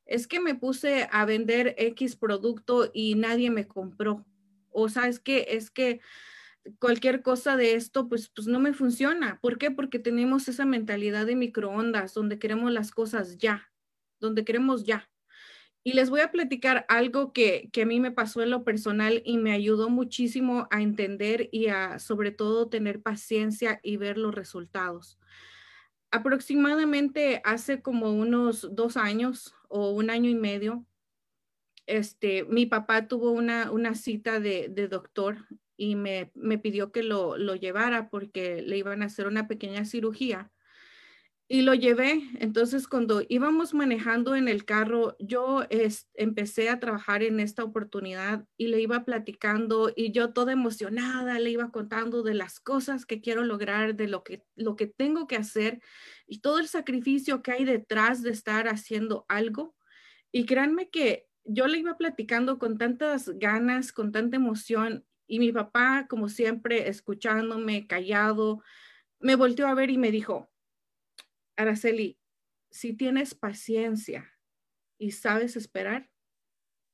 [0.07, 4.25] Es que me puse a vender X producto y nadie me compró.
[4.71, 6.01] O sabes que es que
[6.79, 9.39] cualquier cosa de esto, pues, pues no me funciona.
[9.41, 9.71] ¿Por qué?
[9.71, 13.71] Porque tenemos esa mentalidad de microondas, donde queremos las cosas ya,
[14.21, 15.11] donde queremos ya.
[15.85, 19.23] Y les voy a platicar algo que, que a mí me pasó en lo personal
[19.25, 24.35] y me ayudó muchísimo a entender y a sobre todo tener paciencia y ver los
[24.35, 25.19] resultados.
[26.11, 30.85] Aproximadamente hace como unos dos años o un año y medio,
[31.87, 35.47] este, mi papá tuvo una, una cita de, de doctor
[35.79, 40.51] y me, pidió que lo, llevara porque le iban a hacer una pequeña cirugía.
[41.51, 42.21] Y lo llevé.
[42.41, 45.65] Entonces, cuando íbamos manejando en el carro, yo
[46.13, 51.51] empecé a trabajar en esta oportunidad y le iba platicando y yo toda emocionada le
[51.51, 55.37] iba contando de las cosas que quiero lograr, de lo que, lo que tengo que
[55.37, 55.81] hacer
[56.27, 59.75] y todo el sacrificio que hay detrás de estar haciendo algo.
[60.33, 65.53] Y créanme que yo le iba platicando con tantas ganas, con tanta emoción y mi
[65.53, 68.65] papá, como siempre, escuchándome, callado,
[69.21, 70.51] me volteó a ver y me dijo,
[71.55, 72.19] Araceli,
[72.71, 74.33] si tienes paciencia
[74.97, 76.11] y sabes esperar,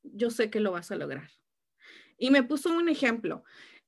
[0.03, 1.31] yo sé que lo vas a lograr.
[2.19, 3.45] Y me puso un ejemplo.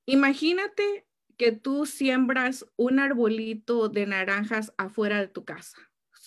[0.07, 5.77] Imagínate que tú siembras un arbolito de naranjas afuera de tu casa.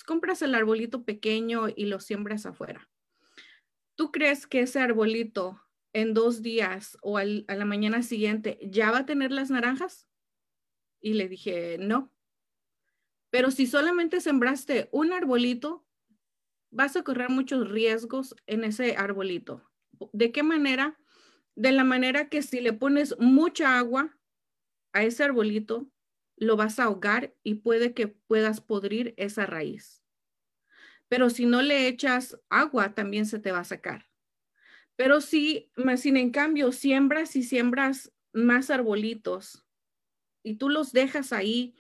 [0.06, 2.90] Compras el arbolito pequeño y lo siembras afuera.
[3.96, 5.62] ¿Tú crees que ese arbolito
[5.94, 10.08] en dos días o a la mañana siguiente, ¿ya va a tener las naranjas?
[11.02, 12.14] Y le dije, no.
[13.30, 15.86] Pero si solamente sembraste un arbolito,
[16.72, 19.70] vas a correr muchos riesgos en ese arbolito.
[20.14, 21.00] ¿De qué manera?
[21.56, 24.18] De la manera que si le pones mucha agua
[24.94, 25.90] a ese arbolito,
[26.38, 30.04] lo vas a ahogar y puede que puedas podrir esa raíz.
[31.10, 34.09] pero si no le echas agua, también se te va a sacar.
[35.00, 39.66] Pero si, sin en cambio, siembras y siembras más arbolitos
[40.44, 41.74] y tú los dejas ahí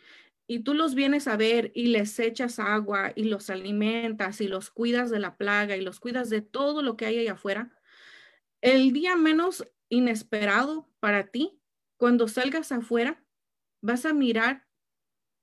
[0.48, 4.70] y tú los vienes a ver y les echas agua y los alimentas y los
[4.70, 7.78] cuidas de la plaga y los cuidas de todo lo que hay ahí afuera,
[8.62, 11.60] el día menos inesperado para ti,
[11.98, 13.22] cuando salgas afuera,
[13.82, 14.66] vas a mirar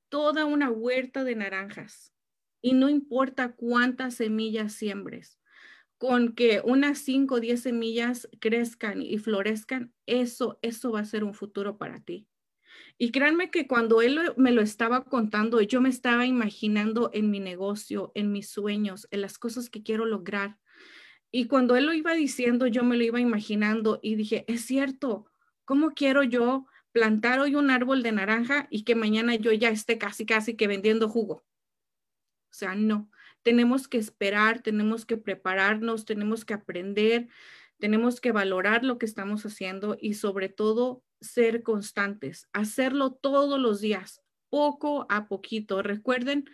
[0.09, 2.14] toda una huerta de naranjas
[2.62, 5.39] y no importa cuántas semillas siembres,
[5.99, 11.24] con que unas 5 o 10 semillas crezcan y florezcan, eso, eso va a ser
[11.24, 12.28] un futuro para ti.
[12.99, 17.40] Y créanme que cuando él me lo estaba contando, yo me estaba imaginando en mi
[17.40, 20.59] negocio, en mis sueños, en las cosas que quiero lograr.
[21.30, 25.26] Y cuando él lo iba diciendo, yo me lo iba imaginando y dije, es cierto,
[25.64, 29.99] ¿cómo quiero yo plantar hoy un árbol de naranja y que mañana yo ya esté
[29.99, 31.44] casi, casi que vendiendo jugo?
[32.51, 33.11] O sea, no,
[33.47, 37.28] tenemos que esperar, tenemos que prepararnos, tenemos que aprender,
[37.78, 43.80] tenemos que valorar lo que estamos haciendo y sobre todo ser constantes, hacerlo todos los
[43.80, 44.20] días,
[44.51, 45.80] poco a poquito.
[45.80, 46.51] Recuerden,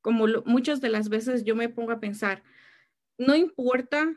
[0.00, 2.44] como muchas de las veces yo me pongo a pensar,
[3.18, 4.14] no importa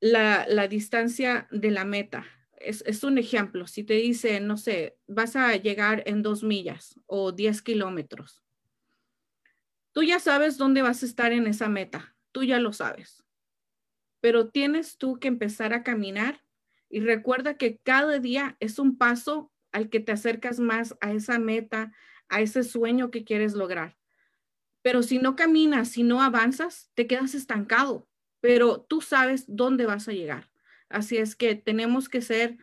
[0.00, 2.26] la, distancia de la meta.
[2.56, 3.68] Es, es, un ejemplo.
[3.68, 8.42] Si te dice, no sé, vas a llegar en dos millas o diez kilómetros,
[9.92, 12.14] tú ya sabes dónde vas a estar en esa meta.
[12.32, 13.24] Tú ya lo sabes.
[14.20, 16.44] Pero tienes tú que empezar a caminar
[16.88, 21.38] y recuerda que cada día es un paso al que te acercas más a esa
[21.38, 21.92] meta,
[22.28, 23.96] a ese sueño que quieres lograr.
[24.82, 28.08] Pero si no caminas, si no avanzas, te quedas estancado,
[28.40, 30.50] pero tú sabes dónde vas a llegar.
[30.88, 32.56] Así es que tenemos que ser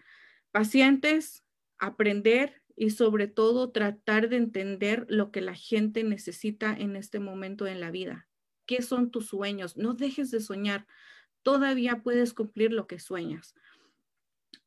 [0.52, 1.44] pacientes,
[1.78, 7.66] aprender y sobre todo tratar de entender lo que la gente necesita en este momento
[7.66, 8.28] en la vida.
[8.68, 9.78] ¿Qué son tus sueños?
[9.78, 10.86] No dejes de soñar.
[11.42, 13.56] Todavía puedes cumplir lo que sueñas.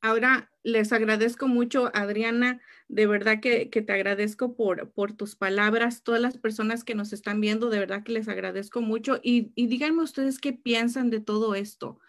[0.00, 6.02] Ahora les agradezco mucho, Adriana, de verdad que, te agradezco por, por, tus palabras.
[6.02, 9.20] Todas las personas que nos están viendo, de verdad que les agradezco mucho.
[9.22, 12.00] Y, y díganme ustedes qué piensan de todo esto.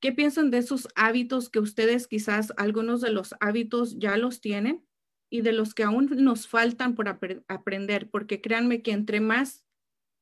[0.00, 4.86] ¿Qué piensan de esos hábitos que ustedes quizás algunos de los hábitos ya los tienen
[5.30, 8.08] y de los que aún nos faltan por aprender?
[8.10, 9.64] Porque créanme que entre más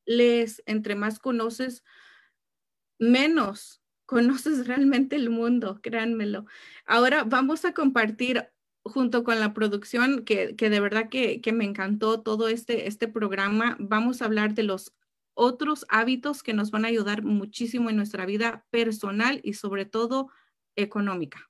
[0.05, 1.83] lees, entre más conoces,
[2.99, 6.45] menos conoces realmente el mundo, créanmelo.
[6.85, 8.47] Ahora vamos a compartir
[8.83, 14.21] junto con la producción, que, de verdad que, me encantó todo este, este programa, vamos
[14.21, 14.93] a hablar de los
[15.33, 20.29] otros hábitos que nos van a ayudar muchísimo en nuestra vida personal y sobre todo
[20.75, 21.49] económica.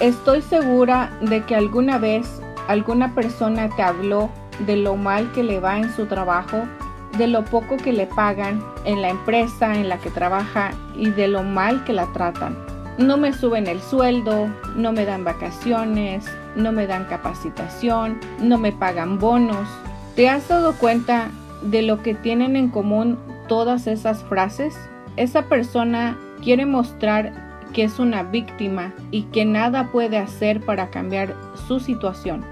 [0.00, 4.30] Estoy segura de que alguna vez alguna persona te habló
[4.66, 6.62] de lo mal que le va en su trabajo
[7.16, 11.28] de lo poco que le pagan en la empresa en la que trabaja y de
[11.28, 12.56] lo mal que la tratan.
[12.98, 18.72] No me suben el sueldo, no me dan vacaciones, no me dan capacitación, no me
[18.72, 19.68] pagan bonos.
[20.16, 21.28] ¿Te has dado cuenta
[21.62, 23.18] de lo que tienen en común
[23.48, 24.76] todas esas frases?
[25.16, 31.34] Esa persona quiere mostrar que es una víctima y que nada puede hacer para cambiar
[31.66, 32.44] su situación.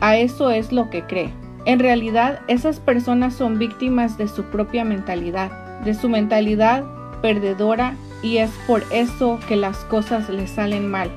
[0.00, 1.32] A eso es lo que cree.
[1.66, 6.84] En realidad, esas personas son víctimas de su propia mentalidad, de su mentalidad
[7.22, 11.10] perdedora y es por eso que las cosas les salen mal.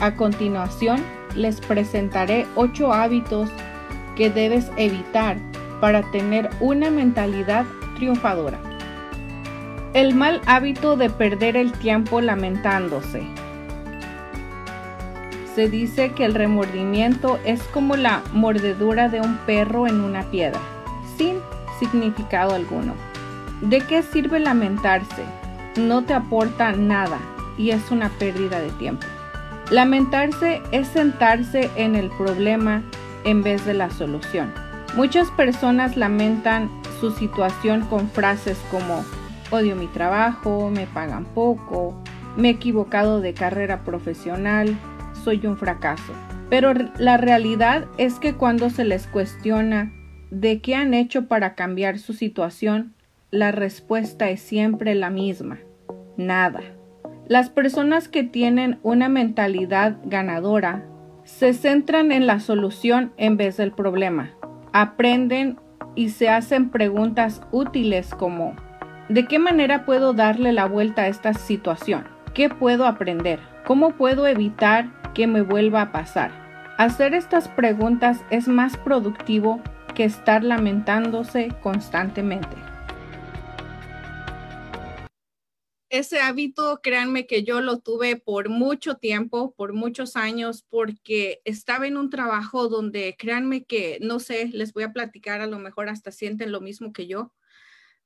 [0.00, 1.00] A continuación,
[1.36, 3.50] les presentaré ocho hábitos
[4.16, 5.36] que debes evitar
[5.80, 7.64] para tener una mentalidad
[7.96, 8.73] triunfadora.
[9.94, 13.22] El mal hábito de perder el tiempo lamentándose.
[15.54, 20.58] Se dice que el remordimiento es como la mordedura de un perro en una piedra,
[21.16, 21.36] sin
[21.78, 22.94] significado alguno.
[23.60, 25.22] ¿De qué sirve lamentarse?
[25.76, 27.20] No te aporta nada
[27.56, 29.06] y es una pérdida de tiempo.
[29.70, 32.82] Lamentarse es sentarse en el problema
[33.22, 34.52] en vez de la solución.
[34.96, 36.68] Muchas personas lamentan
[36.98, 39.04] su situación con frases como
[39.54, 41.94] odio mi trabajo, me pagan poco,
[42.36, 44.76] me he equivocado de carrera profesional,
[45.22, 46.12] soy un fracaso.
[46.50, 49.92] Pero la realidad es que cuando se les cuestiona
[50.30, 52.94] de qué han hecho para cambiar su situación,
[53.30, 55.58] la respuesta es siempre la misma,
[56.16, 56.60] nada.
[57.26, 60.84] Las personas que tienen una mentalidad ganadora
[61.24, 64.30] se centran en la solución en vez del problema.
[64.72, 65.58] Aprenden
[65.94, 68.54] y se hacen preguntas útiles como
[69.08, 72.06] ¿de qué manera puedo darle la vuelta a esta situación?
[72.34, 73.38] ¿Qué puedo aprender?
[73.64, 76.32] ¿Cómo puedo evitar que me vuelva a pasar.
[76.76, 79.62] Hacer estas preguntas es más productivo
[79.94, 82.56] que estar lamentándose constantemente.
[85.90, 91.86] ese hábito, créanme que yo lo tuve por mucho tiempo, por muchos años, porque estaba
[91.86, 95.88] en un trabajo donde, créanme que, no sé, les voy a platicar, a lo mejor
[95.88, 97.32] hasta sienten lo mismo que yo.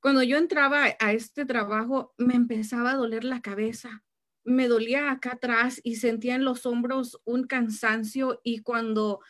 [0.09, 4.03] Cuando yo entraba a este trabajo, me empezaba a doler la cabeza,
[4.43, 9.21] me dolía acá atrás y sentía en los hombros un cansancio y cuando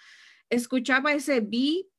[0.50, 1.90] escuchaba ese vi,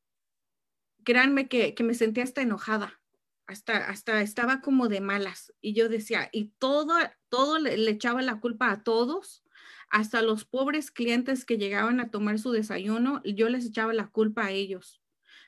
[1.03, 3.01] créanme que, que me sentía hasta enojada
[3.47, 5.53] hasta, hasta estaba como de malas.
[5.59, 6.93] Y yo decía, y todo,
[7.27, 9.43] todo le, echaba la culpa a todos,
[9.89, 14.45] hasta los pobres clientes que llegaban a tomar su desayuno, yo les echaba la culpa
[14.45, 15.01] a ellos.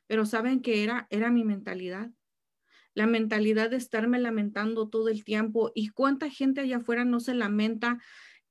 [0.08, 2.12] Pero saben que era, era mi mentalidad.
[2.94, 5.72] La mentalidad de estarme lamentando todo el tiempo.
[5.76, 8.00] ¿Y cuánta gente allá afuera no se lamenta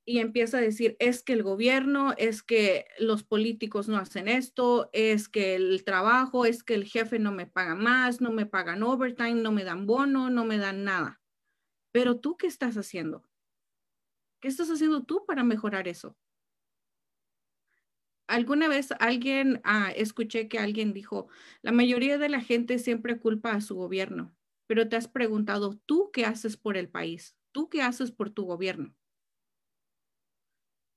[0.03, 4.89] y empieza a decir, es que el gobierno, es que los políticos no hacen esto,
[4.93, 8.83] es que el trabajo, es que el jefe no me paga más, no me pagan
[8.83, 11.21] overtime, no me dan bono, no me dan nada.
[11.91, 13.23] Pero tú, ¿qué estás haciendo?
[14.41, 16.17] ¿Qué estás haciendo tú para mejorar eso?
[18.31, 21.27] Alguna vez alguien, ah, escuché que alguien dijo,
[21.61, 24.33] la mayoría de la gente siempre culpa a su gobierno,
[24.67, 27.35] pero te has preguntado, ¿tú qué haces por el país?
[27.51, 28.95] ¿Tú qué haces por tu gobierno?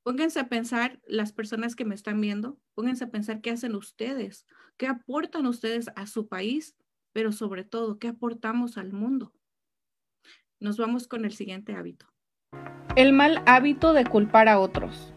[0.04, 4.46] Pónganse a pensar las personas que me están viendo, pónganse a pensar qué hacen ustedes,
[4.76, 6.76] qué aportan ustedes a su país,
[7.12, 9.32] pero sobre todo, qué aportamos al mundo.
[10.60, 12.06] Nos vamos con el siguiente hábito.
[12.94, 15.13] El mal hábito de culpar a otros.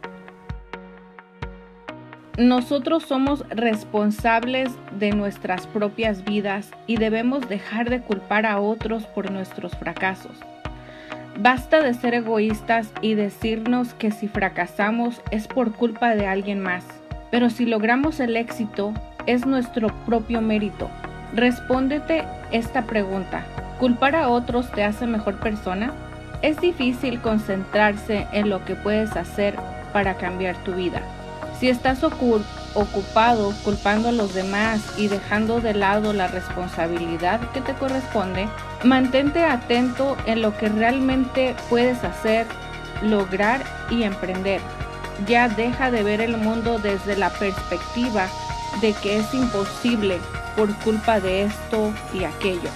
[2.37, 9.31] Nosotros somos responsables de nuestras propias vidas y debemos dejar de culpar a otros por
[9.31, 10.37] nuestros fracasos.
[11.39, 16.85] Basta de ser egoístas y decirnos que si fracasamos es por culpa de alguien más,
[17.31, 18.93] pero si logramos el éxito
[19.25, 20.91] es nuestro propio mérito.
[21.33, 23.45] Respóndete esta pregunta.
[23.79, 25.91] ¿Culpar a otros te hace mejor persona?
[26.43, 29.55] Es difícil concentrarse en lo que puedes hacer
[29.91, 31.01] para cambiar tu vida.
[31.59, 37.73] Si estás ocupado culpando a los demás y dejando de lado la responsabilidad que te
[37.73, 38.47] corresponde,
[38.83, 42.45] mantente atento en lo que realmente puedes hacer,
[43.01, 44.61] lograr y emprender.
[45.25, 48.27] Ya deja de ver el mundo desde la perspectiva
[48.81, 50.19] de que es imposible
[50.55, 52.69] por culpa de esto y aquello.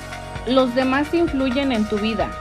[0.47, 2.31] Los demás influyen en tu vida,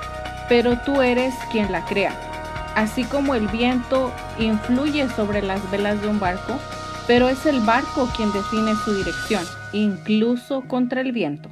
[0.48, 2.29] pero tú eres quien la crea
[2.74, 6.58] así como el viento influye sobre las velas de un barco,
[7.06, 11.50] pero es el barco quien define su dirección, incluso contra el viento.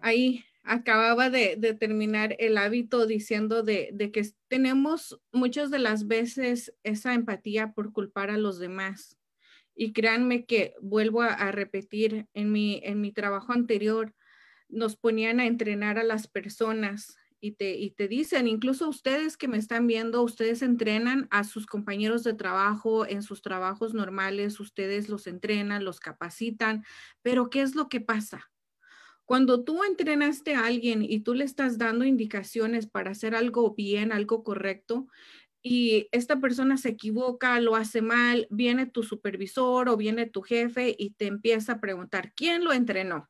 [0.00, 7.14] Ahí acababa de, terminar el hábito diciendo de, que tenemos muchas de las veces esa
[7.14, 9.18] empatía por culpar a los demás.
[9.76, 14.14] Y créanme que vuelvo a, a repetir, en mi, en mi trabajo anterior
[14.68, 19.86] nos ponían a entrenar a las personas y te, dicen, incluso ustedes que me están
[19.86, 25.84] viendo, ustedes entrenan a sus compañeros de trabajo en sus trabajos normales, ustedes los entrenan,
[25.84, 26.84] los capacitan,
[27.20, 28.50] pero ¿qué es lo que pasa?
[29.26, 34.10] Cuando tú entrenaste a alguien y tú le estás dando indicaciones para hacer algo bien,
[34.10, 35.06] algo correcto,
[35.62, 40.96] y esta persona se equivoca, lo hace mal, viene tu supervisor o viene tu jefe
[40.98, 43.28] y te empieza a preguntar, ¿quién lo entrenó?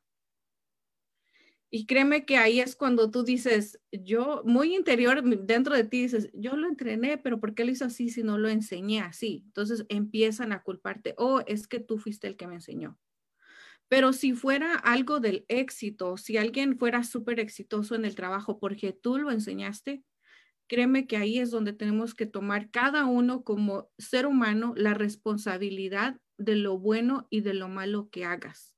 [1.77, 6.31] Y créeme que ahí es cuando tú dices, yo, muy interior dentro de ti dices,
[6.33, 9.43] yo lo entrené, pero ¿por qué lo hizo así si no lo enseñé así?
[9.47, 12.97] Entonces empiezan a culparte, oh, es que tú fuiste el que me enseñó.
[13.89, 18.93] Pero si fuera algo del éxito, si alguien fuera súper exitoso en el trabajo porque
[18.93, 20.05] tú lo enseñaste,
[20.69, 26.21] créeme que ahí es donde tenemos que tomar cada uno como ser humano la responsabilidad
[26.39, 28.74] de lo bueno y de lo malo que hagas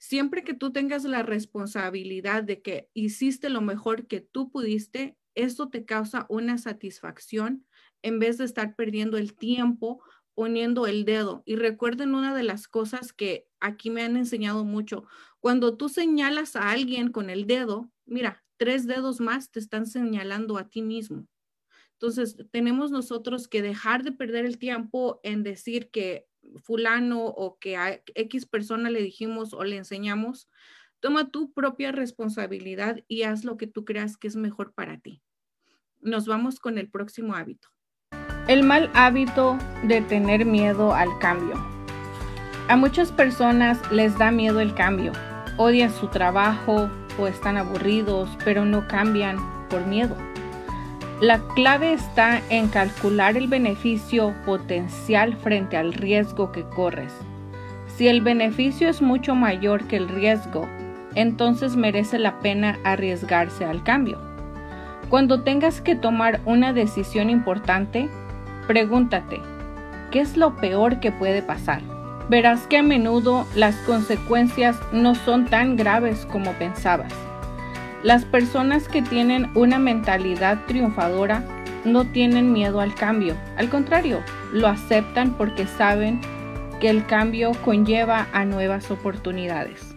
[0.00, 5.68] Siempre que tú tengas la responsabilidad de que hiciste lo mejor que tú pudiste, esto
[5.68, 7.66] te causa una satisfacción
[8.02, 10.02] en vez de estar perdiendo el tiempo
[10.34, 11.42] poniendo el dedo.
[11.44, 15.04] Y recuerden una de las cosas que aquí me han enseñado mucho.
[15.38, 20.56] Cuando tú señalas a alguien con el dedo, mira, tres dedos más te están señalando
[20.56, 21.26] a ti mismo.
[21.92, 26.26] Entonces, tenemos nosotros que dejar de perder el tiempo en decir que
[26.62, 30.48] fulano o que a X persona le dijimos o le enseñamos,
[31.00, 35.22] toma tu propia responsabilidad y haz lo que tú creas que es mejor para ti.
[36.00, 37.68] Nos vamos con el próximo hábito.
[38.48, 41.54] El mal hábito de tener miedo al cambio.
[42.68, 45.12] A muchas personas les da miedo el cambio.
[45.56, 49.38] Odian su trabajo o están aburridos, pero no cambian
[49.68, 50.16] por miedo.
[51.20, 57.12] La clave está en calcular el beneficio potencial frente al riesgo que corres.
[57.94, 60.66] Si el beneficio es mucho mayor que el riesgo,
[61.14, 64.18] entonces merece la pena arriesgarse al cambio.
[65.10, 68.08] Cuando tengas que tomar una decisión importante,
[68.66, 69.42] pregúntate,
[70.10, 71.82] ¿qué es lo peor que puede pasar?
[72.30, 77.12] Verás que a menudo las consecuencias no son tan graves como pensabas.
[78.02, 81.44] Las personas que tienen una mentalidad triunfadora
[81.84, 84.24] no tienen miedo al cambio, al contrario,
[84.54, 86.18] lo aceptan porque saben
[86.80, 89.94] que el cambio conlleva a nuevas oportunidades.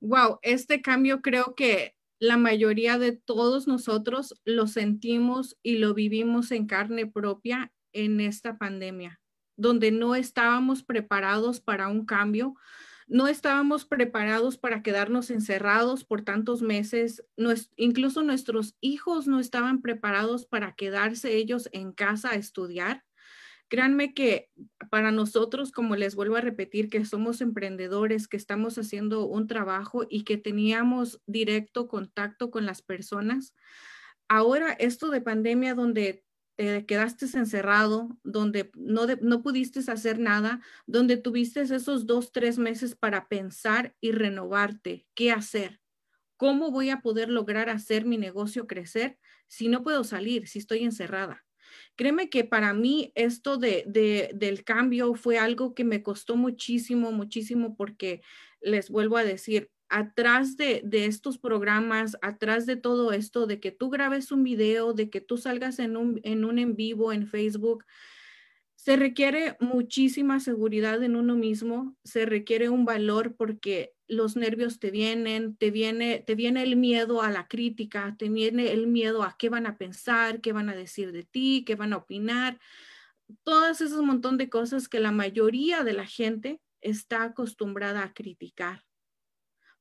[0.00, 6.52] Wow, este cambio creo que la mayoría de todos nosotros lo sentimos y lo vivimos
[6.52, 9.18] en carne propia en esta pandemia,
[9.56, 12.54] donde no estábamos preparados para un cambio,
[13.12, 17.22] no estábamos preparados para quedarnos encerrados por tantos meses,
[17.76, 23.04] incluso nuestros hijos no estaban preparados para quedarse ellos en casa a estudiar.
[23.68, 24.50] Créanme que
[24.90, 30.06] para nosotros, como les vuelvo a repetir, que somos emprendedores, que estamos haciendo un trabajo
[30.08, 33.54] y que teníamos directo contacto con las personas,
[34.26, 36.24] ahora esto de pandemia donde
[36.62, 42.94] te quedaste encerrado, donde no, no pudiste hacer nada, donde tuviste esos dos, tres meses
[42.94, 45.80] para pensar y renovarte, qué hacer,
[46.36, 50.84] cómo voy a poder lograr hacer mi negocio crecer si no puedo salir, si estoy
[50.84, 51.44] encerrada.
[51.96, 57.76] Créeme que para mí esto de, del cambio fue algo que me costó muchísimo, muchísimo,
[57.76, 58.22] porque
[58.60, 63.70] les vuelvo a decir, atrás de, de, estos programas, atrás de todo esto, de que
[63.70, 67.26] tú grabes un video, de que tú salgas en un en, un en vivo en
[67.26, 67.84] Facebook,
[68.74, 74.90] se requiere muchísima seguridad en uno mismo, se requiere un valor porque los nervios te
[74.90, 79.36] vienen, te viene, te viene el miedo a la crítica, te viene el miedo a
[79.38, 82.58] qué van a pensar, qué van a decir de ti, qué van a opinar,
[83.44, 88.84] todas esas montón de cosas que la mayoría de la gente está acostumbrada a criticar.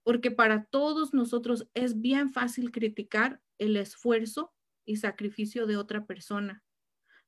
[0.04, 4.54] Porque para todos nosotros es bien fácil criticar el esfuerzo
[4.86, 6.64] y sacrificio de otra persona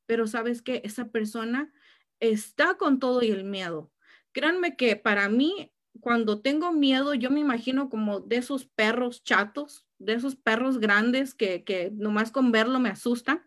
[0.05, 1.71] pero sabes que esa persona
[2.19, 3.91] está con todo y el miedo.
[4.31, 9.85] Créanme que para mí, cuando tengo miedo, yo me imagino como de esos perros chatos,
[9.99, 13.43] de esos perros grandes que, que nomás con verlo me asustan.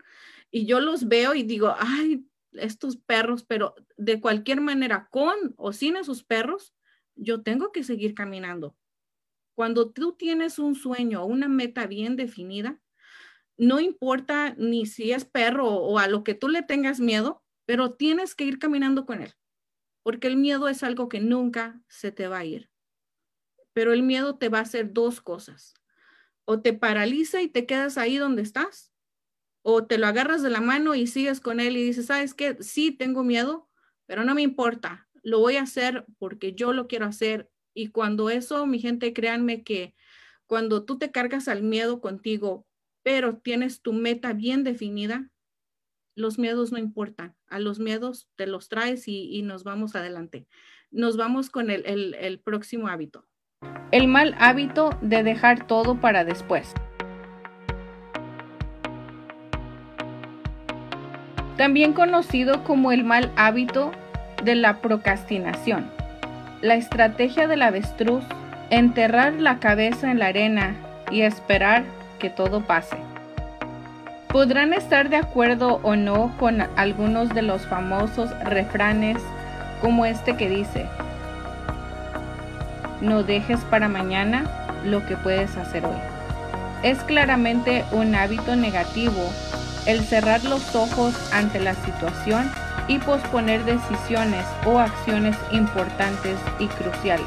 [0.51, 5.73] Y yo los veo y digo, ay, estos perros, pero de cualquier manera, con o
[5.73, 6.75] sin esos perros,
[7.17, 8.77] yo tengo que seguir caminando.
[9.57, 12.81] Cuando tú tienes un sueño o una meta bien definida,
[13.59, 17.95] no importa ni si es perro o a lo que tú le tengas miedo, pero
[17.95, 19.35] tienes que ir caminando con él,
[20.03, 22.71] porque el miedo es algo que nunca se te va a ir.
[23.73, 25.75] Pero el miedo te va a hacer dos cosas.
[26.45, 28.93] O te paraliza y te quedas ahí donde estás,
[29.63, 32.57] o te lo agarras de la mano y sigues con él y dices, ¿sabes qué?
[32.63, 33.69] Sí, tengo miedo,
[34.07, 37.51] pero no me importa, lo voy a hacer porque yo lo quiero hacer.
[37.77, 39.95] Y cuando eso, mi gente, créanme que
[40.47, 42.67] cuando tú te cargas al miedo contigo
[43.03, 45.31] pero tienes tu meta bien definida,
[46.17, 47.37] los miedos no importan.
[47.47, 50.49] A los miedos te los traes y, nos vamos adelante.
[50.91, 53.25] Nos vamos con el, el próximo hábito.
[53.93, 56.75] El mal hábito de dejar todo para después.
[61.57, 63.93] También conocido como el mal hábito
[64.43, 65.89] de la procrastinación.
[66.63, 68.25] La estrategia del avestruz,
[68.71, 70.75] enterrar la cabeza en la arena
[71.11, 71.85] y esperar
[72.19, 72.97] que todo pase.
[74.29, 79.19] Podrán estar de acuerdo o no con algunos de los famosos refranes
[79.83, 80.87] como este que dice,
[83.03, 84.45] no dejes para mañana
[84.85, 85.99] lo que puedes hacer hoy.
[86.83, 89.31] Es claramente un hábito negativo
[89.85, 92.51] el cerrar los ojos ante la situación
[92.89, 97.27] y posponer decisiones o acciones importantes y cruciales.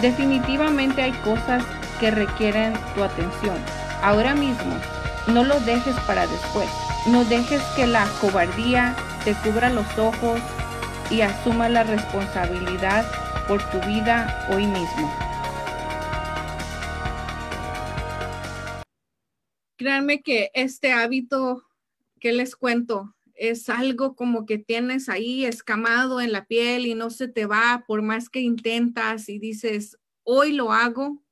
[0.00, 1.64] Definitivamente hay cosas
[2.00, 3.56] que requieren tu atención
[4.02, 4.76] ahora mismo.
[5.28, 6.68] No lo dejes para después.
[7.06, 10.40] No dejes que la cobardía te cubra los ojos
[11.10, 13.04] y asuma la responsabilidad
[13.46, 15.12] por tu vida hoy mismo.
[19.76, 21.62] Créanme que este hábito
[22.20, 27.10] que les cuento es algo como que tienes ahí escamado en la piel y no
[27.10, 31.22] se te va por más que intentas y dices, hoy lo hago,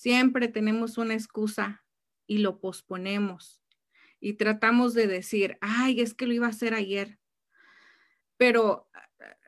[0.00, 1.84] Siempre tenemos una excusa
[2.26, 3.60] y lo posponemos
[4.18, 7.18] y tratamos de decir, ay, es que lo iba a hacer ayer.
[8.38, 8.88] Pero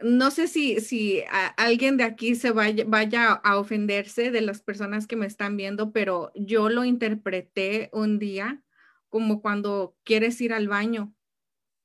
[0.02, 1.22] no sé si, si
[1.56, 5.90] alguien de aquí se vaya, vaya a ofenderse de las personas que me están viendo,
[5.90, 8.62] pero yo lo interpreté un día
[9.08, 11.14] como cuando quieres ir al baño.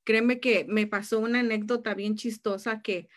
[0.08, 3.10] Créeme que me pasó una anécdota bien chistosa que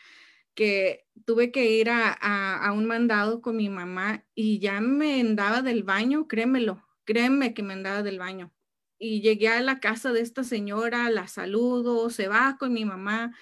[0.60, 5.84] que tuve que ir a, un mandado con mi mamá y ya me andaba del
[5.84, 8.52] baño, créemelo, créeme que me andaba del baño.
[8.98, 13.34] Y llegué a la casa de esta señora, la saludo, se va con mi mamá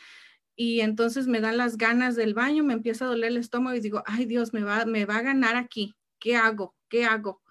[0.55, 3.81] y entonces me dan las ganas del baño, me empieza a doler el estómago y
[3.81, 5.97] digo, ay Dios, me va, me va a ganar aquí.
[6.21, 6.77] ¿Qué hago?
[6.89, 7.43] ¿Qué hago?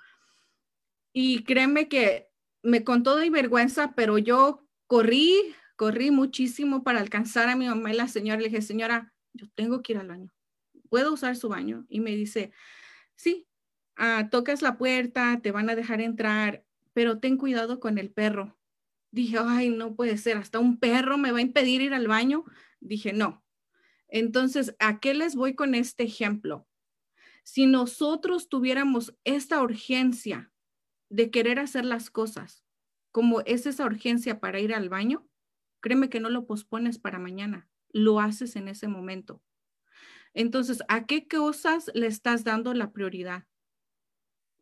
[1.12, 2.30] Y créeme que
[2.64, 7.96] me contó de vergüenza, pero yo corrí, corrí muchísimo para alcanzar a mi mamá y
[7.96, 8.42] la señora.
[8.42, 10.34] Le dije, señora, yo tengo que ir al baño.
[10.90, 11.86] ¿Puedo usar su baño?
[11.88, 12.52] Y me dice,
[13.16, 13.48] sí,
[13.96, 18.58] ah, tocas la puerta, te van a dejar entrar, pero ten cuidado con el perro.
[19.12, 22.44] Dije, ay, no puede ser, hasta un perro me va a impedir ir al baño.
[22.80, 23.46] Dije, no.
[24.08, 26.68] Entonces, ¿a qué les voy con este ejemplo?
[27.44, 30.52] Si nosotros tuviéramos esta urgencia
[31.10, 32.66] de querer hacer las cosas,
[33.12, 35.28] como es esa urgencia para ir al baño,
[35.88, 39.42] créeme que no lo pospones para mañana, lo haces en ese momento.
[40.34, 43.46] Entonces, ¿a qué cosas le estás dando la prioridad?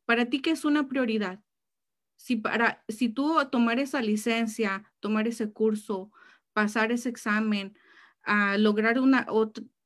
[0.05, 1.41] Para ti, ¿qué es una prioridad?
[2.15, 6.11] Si, para, si tú tomar esa licencia, tomar ese curso,
[6.53, 7.76] pasar ese examen,
[8.21, 9.26] a lograr una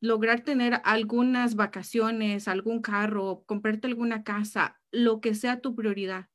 [0.01, 6.27] lograr tener algunas vacaciones, algún carro, comprarte alguna casa, lo que sea tu prioridad.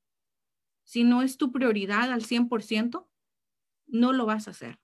[0.83, 3.07] Si no es tu prioridad al 100%,
[3.87, 4.79] no lo vas a hacer.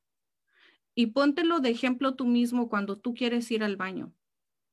[0.95, 4.13] Y póntelo de ejemplo tú mismo cuando tú quieres ir al baño.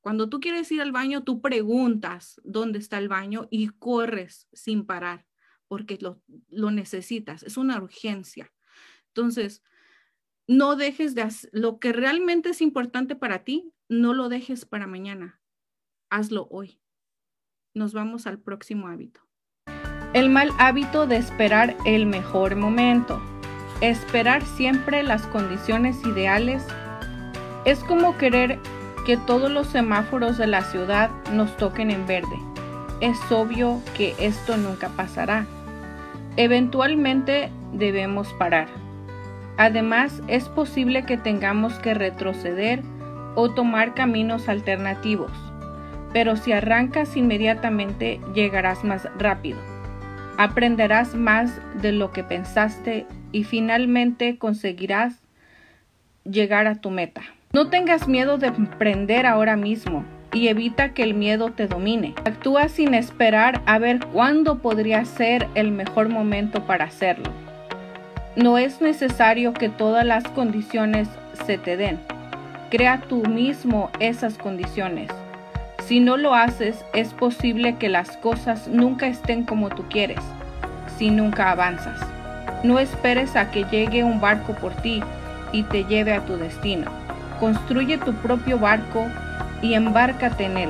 [0.02, 4.86] Cuando tú quieres ir al baño, tú preguntas dónde está el baño y corres sin
[4.86, 5.26] parar
[5.68, 7.44] porque lo, lo necesitas.
[7.44, 8.52] Es una urgencia.
[9.10, 9.62] Entonces,
[10.48, 14.88] no dejes de hacer lo que realmente es importante para ti, no lo dejes para
[14.88, 15.42] mañana.
[16.10, 16.80] Hazlo hoy.
[17.74, 19.22] Nos vamos al próximo hábito.
[20.14, 23.22] El mal hábito de esperar el mejor momento.
[23.82, 26.66] Esperar siempre las condiciones ideales
[27.64, 28.58] es como querer
[29.06, 32.40] que todos los semáforos de la ciudad nos toquen en verde.
[33.02, 35.46] Es obvio que esto nunca pasará.
[36.38, 38.68] Eventualmente debemos parar.
[39.58, 42.82] Además, es posible que tengamos que retroceder
[43.36, 45.32] o tomar caminos alternativos,
[46.14, 49.77] pero si arrancas inmediatamente llegarás más rápido.
[50.38, 55.16] Aprenderás más de lo que pensaste y finalmente conseguirás
[56.24, 57.22] llegar a tu meta.
[57.54, 62.14] No tengas miedo de emprender ahora mismo y evita que el miedo te domine.
[62.26, 67.32] Actúa sin esperar a ver cuándo podría ser el mejor momento para hacerlo.
[68.36, 71.10] No es necesario que todas las condiciones
[71.46, 72.00] se te den.
[72.70, 75.10] Crea tú mismo esas condiciones.
[75.88, 80.20] Si no lo haces, es posible que las cosas nunca estén como tú quieres,
[80.98, 81.98] si nunca avanzas.
[82.66, 85.00] No esperes a que llegue un barco por ti
[85.54, 86.92] y te lleve a tu destino.
[87.40, 89.08] Construye tu propio barco
[89.62, 90.70] y embárcate en él.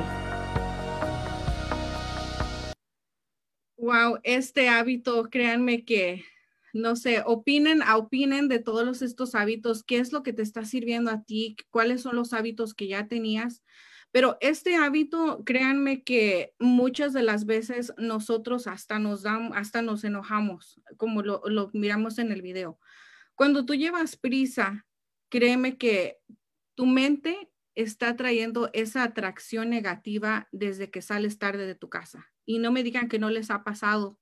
[3.76, 6.24] Wow, este hábito, créanme que
[6.72, 11.10] no sé, opinen, opinen de todos estos hábitos, qué es lo que te está sirviendo
[11.10, 13.64] a ti, cuáles son los hábitos que ya tenías.
[14.10, 20.02] Pero este hábito, créanme que muchas de las veces nosotros hasta nos damos, hasta nos
[20.04, 22.78] enojamos, como lo, lo miramos en el video.
[23.34, 24.86] Cuando tú llevas prisa,
[25.28, 26.18] créeme que
[26.74, 32.26] tu mente está trayendo esa atracción negativa desde que sales tarde de tu casa.
[32.44, 34.18] Y no me digan que no les ha pasado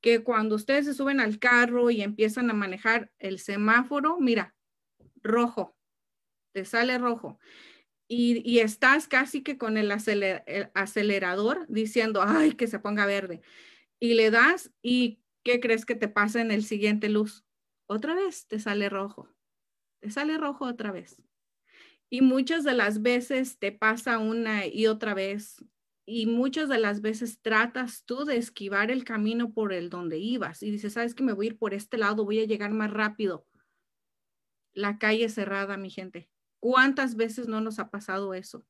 [0.00, 4.54] que cuando ustedes se suben al carro y empiezan a manejar el semáforo, mira,
[5.22, 5.76] rojo,
[6.52, 7.38] te sale rojo.
[8.12, 13.40] Y, estás casi que con el, acelerador diciendo, ay, que se ponga verde.
[14.00, 17.44] Y le das y ¿qué crees que te pasa en el siguiente luz?
[17.86, 19.28] Otra vez te sale rojo.
[20.00, 21.22] Te sale rojo otra vez.
[22.08, 25.64] Y muchas de las veces te pasa una y otra vez
[26.04, 30.64] y muchas de las veces tratas tú de esquivar el camino por el donde ibas
[30.64, 32.92] y dices, sabes que me voy a ir por este lado, voy a llegar más
[32.92, 33.46] rápido.
[34.72, 36.28] La calle cerrada, mi gente.
[36.60, 38.64] ¿Cuántas veces no nos ha pasado eso?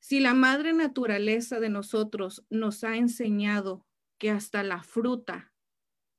[0.00, 3.86] Si la madre naturaleza de nosotros nos ha enseñado
[4.18, 5.52] que hasta la fruta,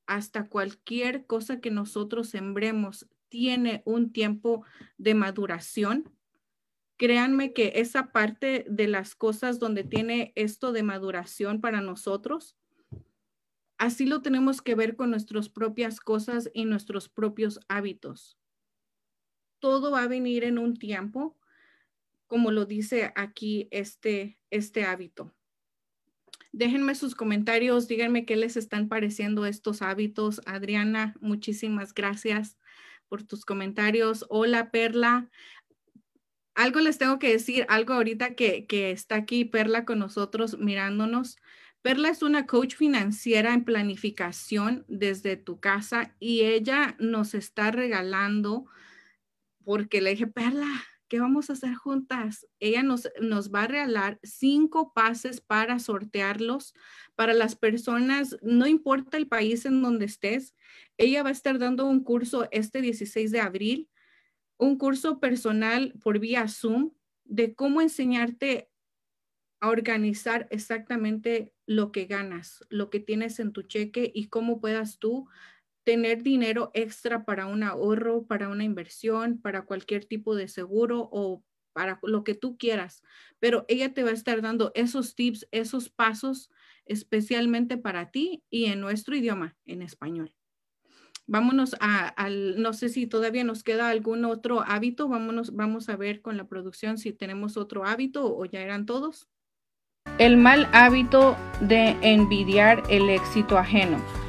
[0.07, 4.63] hasta cualquier cosa que nosotros sembremos, tiene un tiempo
[4.97, 6.13] de maduración,
[6.97, 12.57] créanme que esa parte de las cosas donde tiene esto de maduración para nosotros,
[13.77, 18.37] así lo tenemos que ver con nuestras propias cosas y nuestros propios hábitos.
[19.59, 21.37] Todo va a venir en un tiempo,
[22.27, 25.33] como lo dice aquí este, este hábito.
[26.51, 30.41] Déjenme sus comentarios, díganme qué les están pareciendo estos hábitos.
[30.45, 32.57] Adriana, muchísimas gracias
[33.09, 34.25] por tus comentarios.
[34.29, 35.29] Hola, Perla
[36.57, 41.37] algo les tengo que decir, algo ahorita que, está aquí Perla con nosotros mirándonos.
[41.83, 48.65] Perla es una coach financiera en planificación desde tu casa y ella nos está regalando,
[49.67, 52.47] porque le dije, Perla, ¿qué vamos a hacer juntas?
[52.61, 56.73] Ella nos, nos va a regalar cinco pases para sortearlos
[57.15, 60.55] para las personas, no importa el país en donde estés.
[60.95, 63.89] Ella va a estar dando un curso este 16 de abril,
[64.55, 66.93] un curso personal por vía Zoom
[67.25, 68.69] de cómo enseñarte
[69.59, 74.97] a organizar exactamente lo que ganas, lo que tienes en tu cheque y cómo puedas
[74.97, 75.27] tú
[75.87, 81.45] tener dinero extra para un ahorro, para una inversión, para cualquier tipo de seguro o
[81.71, 83.03] para lo que tú quieras.
[83.39, 86.49] Pero ella te va a estar dando esos tips, esos pasos
[86.83, 90.33] especialmente para ti y en nuestro idioma, en español.
[91.25, 95.07] Vámonos a, al, no sé si todavía nos queda algún otro hábito.
[95.07, 99.29] Vámonos, vamos a ver con la producción si tenemos otro hábito o ya eran todos.
[100.17, 104.26] El mal hábito de envidiar el éxito ajeno.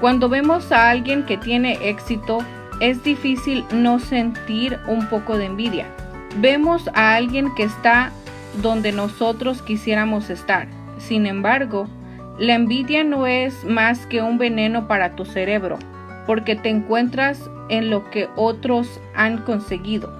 [0.00, 2.38] Cuando vemos a alguien que tiene éxito,
[2.80, 5.86] es difícil no sentir un poco de envidia.
[6.36, 8.12] Vemos a alguien que está
[8.62, 10.68] donde nosotros quisiéramos estar.
[10.98, 11.88] Sin embargo,
[12.38, 15.78] la envidia no es más que un veneno para tu cerebro,
[16.26, 20.12] porque te encuentras en lo que otros han conseguido.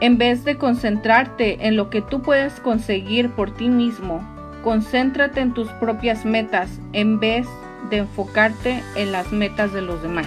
[0.00, 4.26] En vez de concentrarte en lo que tú puedes conseguir por ti mismo,
[4.64, 10.26] concéntrate en tus propias metas en vez de enfocarte en las metas de los demás.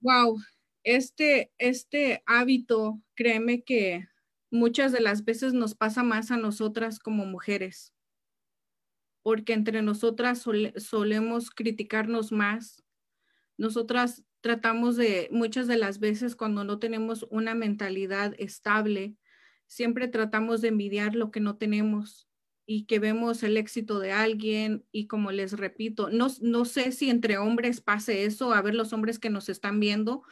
[0.00, 0.38] Wow,
[0.82, 4.06] este, este hábito, créeme que
[4.50, 7.94] muchas de las veces nos pasa más a nosotras como mujeres,
[9.22, 12.84] porque entre nosotras solemos criticarnos más.
[13.56, 19.16] Nosotras tratamos de, muchas de las veces cuando no tenemos una mentalidad estable,
[19.66, 22.28] siempre tratamos de envidiar lo que no tenemos
[22.66, 27.10] y que vemos el éxito de alguien y como les repito, no, no sé si
[27.10, 30.22] entre hombres pase eso, a ver los hombres que nos están viendo,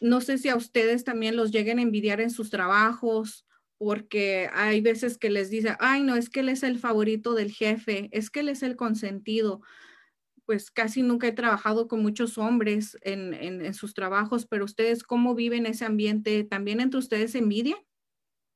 [0.00, 3.46] no sé si a ustedes también los lleguen a envidiar en sus trabajos,
[3.78, 7.52] porque hay veces que les dice, ay, no, es que él es el favorito del
[7.52, 9.60] jefe, es que él es el consentido.
[10.46, 15.02] Pues casi nunca he trabajado con muchos hombres en, en, en sus trabajos, pero ustedes,
[15.04, 16.44] ¿cómo viven ese ambiente?
[16.44, 17.76] ¿También entre ustedes envidia?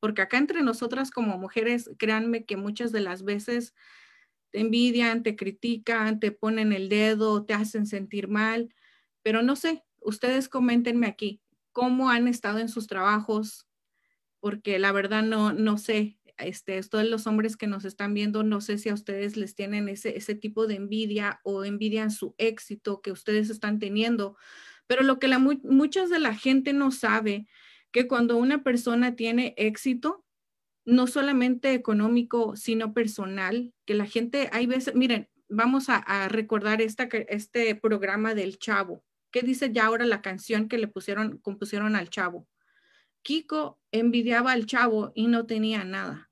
[0.02, 3.72] Porque acá entre nosotras como mujeres, créanme que muchas de las veces
[4.50, 8.74] te envidian, te critican, te ponen el dedo, te hacen sentir mal,
[9.22, 11.40] pero no sé, ustedes coméntenme aquí
[11.70, 13.68] cómo han estado en sus trabajos,
[14.40, 18.60] porque la verdad no, no sé, este, todos los hombres que nos están viendo, no
[18.60, 23.02] sé si a ustedes les tienen ese, ese tipo de envidia o envidian su éxito
[23.02, 24.36] que ustedes están teniendo,
[24.88, 27.46] pero lo que la, muchas de la gente no sabe
[27.92, 30.24] que cuando una persona tiene éxito,
[30.84, 37.04] no solamente económico, sino personal, que la gente, hay veces, miren, vamos a, recordar esta,
[37.28, 39.04] este programa del chavo.
[39.30, 42.48] ¿Qué dice ya ahora la canción que le pusieron, compusieron al chavo?
[43.22, 46.30] Kiko envidiaba al chavo y no tenía nada.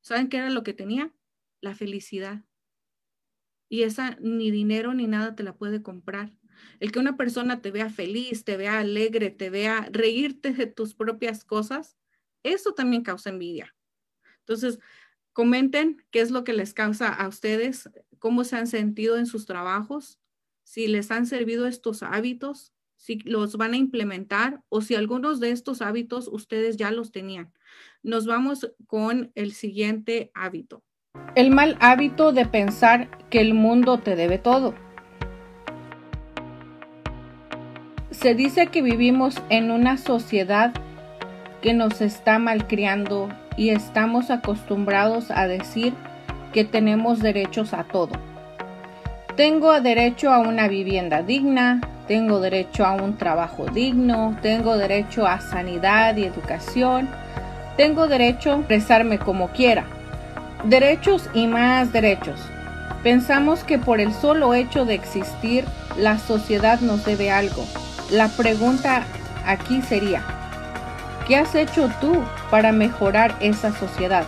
[0.00, 1.12] ¿Saben qué era lo que tenía?
[1.60, 2.44] La felicidad.
[3.68, 6.32] Y esa ni dinero ni nada te la puede comprar.
[6.80, 10.94] El que una persona te vea feliz, te vea alegre, te vea reírte de tus
[10.94, 11.96] propias cosas,
[12.42, 13.74] eso también causa envidia.
[14.40, 14.78] Entonces,
[15.32, 19.46] comenten qué es lo que les causa a ustedes, cómo se han sentido en sus
[19.46, 20.18] trabajos,
[20.64, 25.50] si les han servido estos hábitos, si los van a implementar o si algunos de
[25.50, 27.52] estos hábitos ustedes ya los tenían.
[28.02, 30.82] Nos vamos con el siguiente hábito.
[31.34, 34.74] El mal hábito de pensar que el mundo te debe todo.
[38.20, 40.72] Se dice que vivimos en una sociedad
[41.62, 45.94] que nos está malcriando y estamos acostumbrados a decir
[46.52, 48.10] que tenemos derechos a todo.
[49.36, 55.40] Tengo derecho a una vivienda digna, tengo derecho a un trabajo digno, tengo derecho a
[55.40, 57.08] sanidad y educación,
[57.76, 59.84] tengo derecho a expresarme como quiera.
[60.64, 62.40] Derechos y más derechos.
[63.04, 65.64] Pensamos que por el solo hecho de existir,
[65.96, 67.64] la sociedad nos debe algo.
[68.10, 69.02] La pregunta
[69.44, 70.22] aquí sería,
[71.26, 74.24] ¿qué has hecho tú para mejorar esa sociedad?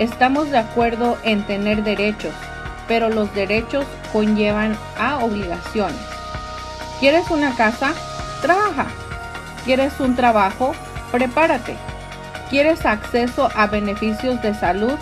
[0.00, 2.34] Estamos de acuerdo en tener derechos,
[2.88, 6.00] pero los derechos conllevan a obligaciones.
[6.98, 7.94] ¿Quieres una casa?
[8.42, 8.86] Trabaja.
[9.64, 10.74] ¿Quieres un trabajo?
[11.12, 11.76] Prepárate.
[12.50, 14.98] ¿Quieres acceso a beneficios de salud?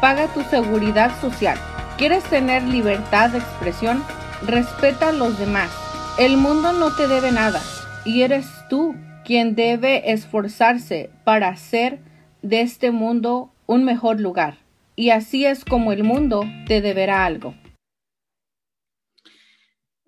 [0.00, 1.58] Paga tu seguridad social.
[1.98, 4.04] ¿Quieres tener libertad de expresión?
[4.46, 5.81] Respeta a los demás.
[6.18, 7.62] El mundo no te debe nada
[8.04, 8.94] y eres tú
[9.24, 12.00] quien debe esforzarse para hacer
[12.42, 14.58] de este mundo un mejor lugar.
[14.94, 17.54] Y así es como el mundo te deberá algo.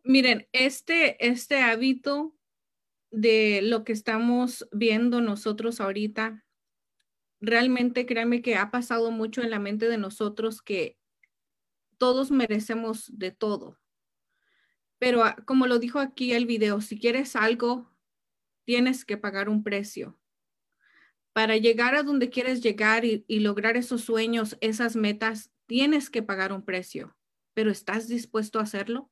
[0.05, 2.37] Miren, este, este hábito
[3.11, 6.45] de lo que estamos viendo nosotros ahorita,
[7.41, 10.99] realmente créanme que ha pasado mucho en la mente de nosotros que
[11.97, 13.79] todos merecemos de todo.
[14.99, 17.91] Pero ah, como lo dijo aquí el video, si quieres algo,
[18.65, 20.19] tienes que pagar un precio.
[21.33, 26.23] Para llegar a donde quieres llegar y, y lograr esos sueños, esas metas, tienes que
[26.23, 27.17] pagar un precio.
[27.55, 29.11] Pero ¿estás dispuesto a hacerlo?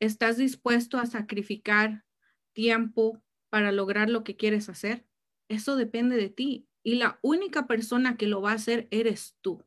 [0.00, 2.04] ¿Estás dispuesto a sacrificar
[2.52, 5.06] tiempo para lograr lo que quieres hacer?
[5.48, 6.68] Eso depende de ti.
[6.82, 9.65] Y la única persona que lo va a hacer eres tú.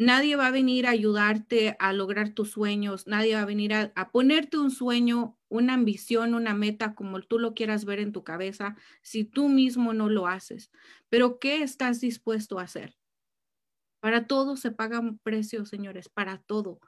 [0.00, 4.10] Nadie va a venir a ayudarte a lograr tus sueños, nadie va a venir a,
[4.12, 8.76] ponerte un sueño, una ambición, una meta como tú lo quieras ver en tu cabeza
[9.02, 10.70] si tú mismo no lo haces.
[11.08, 12.96] Pero ¿qué estás dispuesto a hacer?
[13.98, 16.78] Para todo se paga un precio, señores, para todo.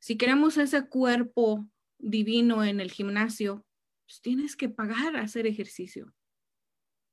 [0.00, 3.66] Si queremos ese cuerpo divino en el gimnasio,
[4.06, 6.14] pues tienes que pagar hacer ejercicio.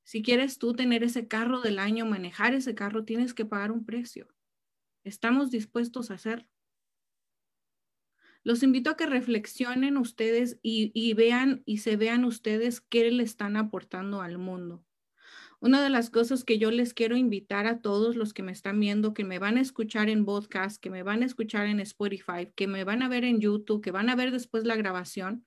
[0.06, 3.84] Si quieres tú tener ese carro del año, manejar ese carro, tienes que pagar un
[3.84, 4.30] precio.
[5.04, 6.48] ¿Estamos dispuestos a hacerlo?
[8.44, 13.56] Los invito a que reflexionen ustedes y, vean y se vean ustedes qué le están
[13.56, 14.84] aportando al mundo.
[15.60, 18.80] Una de las cosas que yo les quiero invitar a todos los que me están
[18.80, 22.52] viendo, que me van a escuchar en podcast, que me van a escuchar en Spotify,
[22.56, 25.46] que me van a ver en YouTube, que van a ver después la grabación,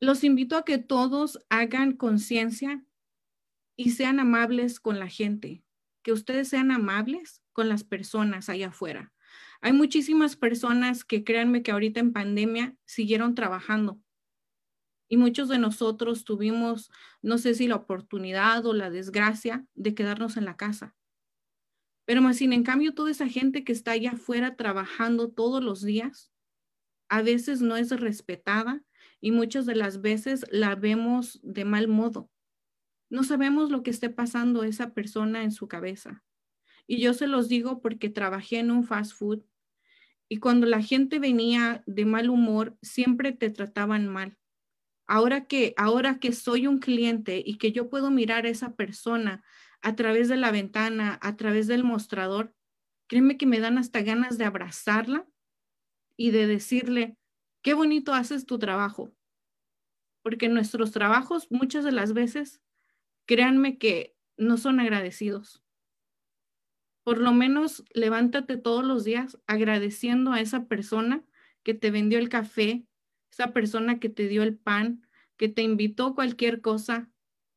[0.00, 2.82] los invito a que todos hagan conciencia
[3.76, 5.62] y sean amables con la gente,
[6.02, 9.12] que ustedes sean amables con las personas allá afuera.
[9.60, 14.00] Hay muchísimas personas que créanme que ahorita en pandemia siguieron trabajando
[15.12, 16.90] y muchos de nosotros tuvimos,
[17.20, 20.96] no sé si la oportunidad o la desgracia de quedarnos en la casa.
[22.06, 25.82] Pero más sin en cambio, toda esa gente que está allá afuera trabajando todos los
[25.82, 26.32] días,
[27.10, 28.82] a veces no es respetada
[29.20, 32.30] y muchas de las veces la vemos de mal modo.
[33.10, 36.24] No sabemos lo que esté pasando esa persona en su cabeza.
[36.86, 39.42] Y yo se los digo porque trabajé en un fast food
[40.32, 44.38] y cuando la gente venía de mal humor, siempre te trataban mal.
[45.06, 49.44] Ahora que, ahora que soy un cliente y que yo puedo mirar a esa persona
[49.82, 52.54] a través de la ventana, a través del mostrador,
[53.08, 55.28] créeme que me dan hasta ganas de abrazarla
[56.16, 57.18] y de decirle,
[57.60, 59.12] qué bonito haces tu trabajo.
[60.22, 62.62] Porque nuestros trabajos muchas de las veces,
[63.26, 65.61] créanme que no son agradecidos
[67.04, 71.24] por lo menos levántate todos los días agradeciendo a esa persona
[71.62, 72.86] que te vendió el café,
[73.30, 77.08] esa persona que te dio el pan, que te invitó cualquier cosa.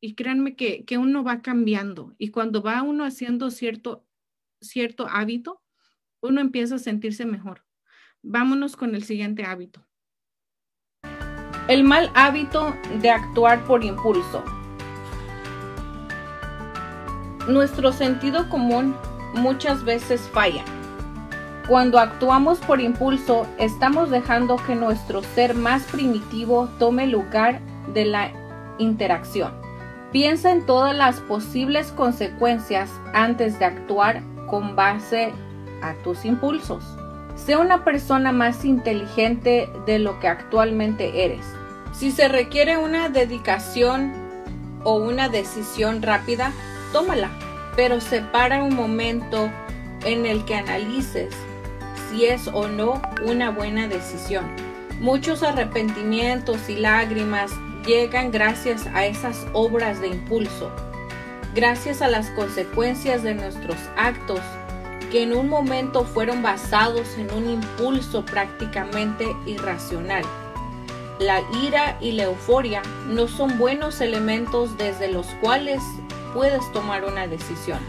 [0.01, 4.05] Y créanme que, que uno va cambiando y cuando va uno haciendo cierto,
[4.61, 5.63] cierto hábito,
[6.21, 7.65] uno empieza a sentirse mejor.
[8.21, 9.87] Vámonos con el siguiente hábito.
[11.67, 14.43] El mal hábito de actuar por impulso.
[17.47, 18.95] Nuestro sentido común
[19.35, 20.65] muchas veces fallan.
[21.67, 27.59] Cuando actuamos por impulso, estamos dejando que nuestro ser más primitivo tome lugar
[27.93, 28.31] de la
[28.77, 29.51] interacción.
[30.11, 35.33] Piensa en todas las posibles consecuencias antes de actuar con base
[35.81, 36.83] a tus impulsos.
[37.35, 41.45] Sé una persona más inteligente de lo que actualmente eres.
[41.93, 44.13] Si se requiere una dedicación
[44.83, 46.51] o una decisión rápida,
[46.93, 47.31] tómala
[47.75, 49.49] pero separa un momento
[50.05, 51.33] en el que analices
[52.09, 54.45] si es o no una buena decisión.
[54.99, 57.51] Muchos arrepentimientos y lágrimas
[57.85, 60.71] llegan gracias a esas obras de impulso,
[61.53, 64.39] gracias a las consecuencias de nuestros actos
[65.11, 70.23] que en un momento fueron basados en un impulso prácticamente irracional.
[71.19, 75.81] La ira y la euforia no son buenos elementos desde los cuales
[76.35, 77.79] puedes tomar una decisión,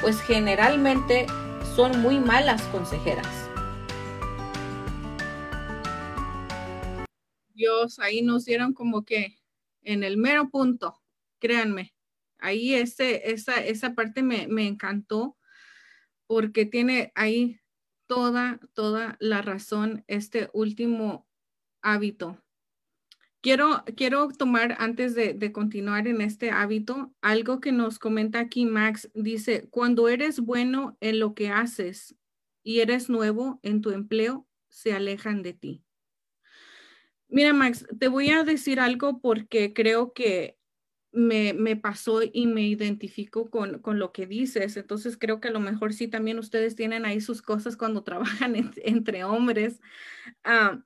[0.00, 1.28] pues generalmente
[1.76, 3.28] son muy malas consejeras.
[7.54, 9.38] Dios, ahí nos dieron como que
[9.82, 11.00] en el mero punto,
[11.38, 11.94] créanme,
[12.38, 15.38] ahí ese, esa, esa parte me, me encantó
[16.26, 17.60] porque tiene ahí
[18.08, 21.28] toda, toda la razón este último
[21.80, 22.42] hábito
[23.42, 29.10] Quiero, quiero tomar antes de, continuar en este hábito algo que nos comenta aquí Max.
[29.14, 32.14] Dice, cuando eres bueno en lo que haces
[32.62, 35.84] y eres nuevo en tu empleo, se alejan de ti.
[37.26, 40.56] Mira, Max, te voy a decir algo porque creo que
[41.10, 44.76] me, me, pasó y me identifico con, con, lo que dices.
[44.76, 48.72] Entonces creo que a lo mejor sí también ustedes tienen ahí sus cosas cuando trabajan
[48.76, 49.80] entre hombres.
[50.44, 50.80] Ah,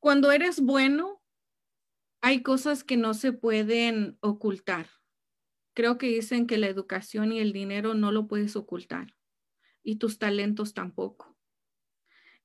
[0.00, 1.22] cuando eres bueno,
[2.20, 4.88] hay cosas que no se pueden ocultar.
[5.74, 9.14] Creo que dicen que la educación y el dinero no lo puedes ocultar
[9.82, 11.36] y tus talentos tampoco.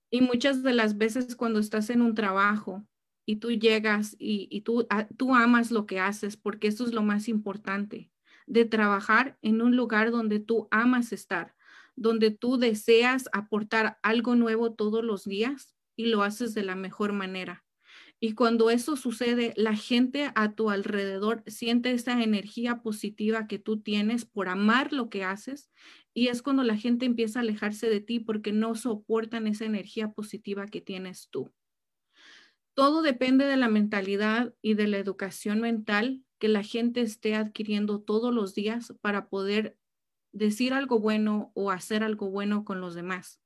[0.09, 2.85] Y muchas de las veces cuando estás en un trabajo
[3.25, 7.01] y tú llegas y, tú, ah, tú amas lo que haces, porque eso es lo
[7.01, 8.11] más importante,
[8.45, 11.55] de trabajar en un lugar donde tú amas estar,
[11.95, 17.13] donde tú deseas aportar algo nuevo todos los días y lo haces de la mejor
[17.13, 17.63] manera.
[18.25, 23.81] Y cuando eso sucede, la gente a tu alrededor siente esa energía positiva que tú
[23.81, 25.69] tienes por amar lo que haces
[26.13, 30.13] y es cuando la gente empieza a alejarse de ti porque no soportan esa energía
[30.13, 31.51] positiva que tienes tú.
[32.73, 37.99] Todo depende de la mentalidad y de la educación mental que la gente esté adquiriendo
[37.99, 39.77] todos los días para poder
[40.31, 43.41] decir algo bueno o hacer algo bueno con los demás.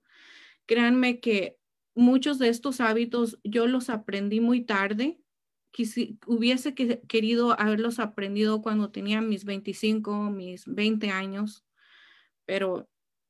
[0.67, 1.57] Créanme que
[1.97, 5.19] muchos de estos hábitos yo los aprendí muy tarde.
[5.71, 11.65] Quisi, hubiese querido haberlos aprendido cuando tenía mis 25, mis 20 años,
[12.45, 12.89] pero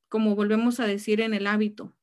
[0.10, 1.96] como volvemos a decir en el hábito,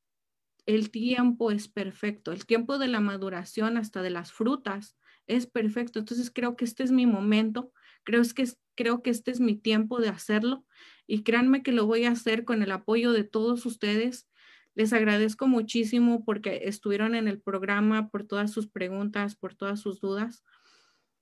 [0.65, 4.97] el tiempo es perfecto, el tiempo de la maduración hasta de las frutas
[5.27, 5.99] es perfecto.
[5.99, 7.71] Entonces creo que este es mi momento,
[8.03, 10.65] creo, que, creo que este es mi tiempo de hacerlo
[11.07, 14.27] y créanme que lo voy a hacer con el apoyo de todos ustedes.
[14.75, 20.01] Les agradezco muchísimo porque estuvieron en el programa, por todas sus preguntas, por todas sus
[20.01, 20.43] dudas.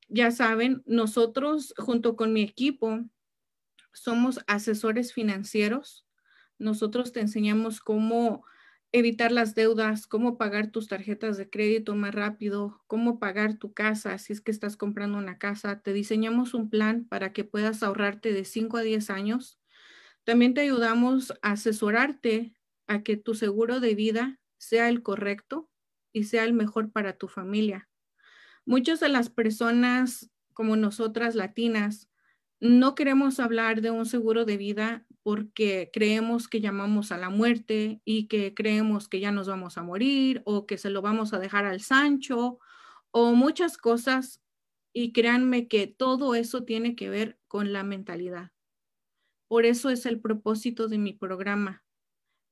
[0.10, 3.00] Ya saben, nosotros junto con mi equipo
[3.94, 6.06] somos asesores financieros.
[6.58, 8.44] Nosotros te enseñamos cómo
[8.92, 14.18] evitar las deudas, cómo pagar tus tarjetas de crédito más rápido, cómo pagar tu casa
[14.20, 15.82] si es que estás comprando una casa.
[15.82, 19.60] Te diseñamos un plan para que puedas ahorrarte de 5 a 10 años.
[20.24, 22.56] También te ayudamos a asesorarte
[22.88, 25.70] a que tu seguro de vida sea el correcto
[26.12, 27.90] y sea el mejor para tu familia.
[28.66, 32.10] Muchas de las personas como nosotras latinas
[32.64, 38.02] no queremos hablar de un seguro de vida porque creemos que llamamos a la muerte
[38.06, 41.40] y que creemos que ya nos vamos a morir o que se lo vamos a
[41.40, 42.60] dejar al Sancho
[43.12, 44.42] o muchas cosas.
[44.94, 48.52] Y créanme que todo eso tiene que ver con la mentalidad.
[49.50, 51.83] Por eso es el propósito de mi programa,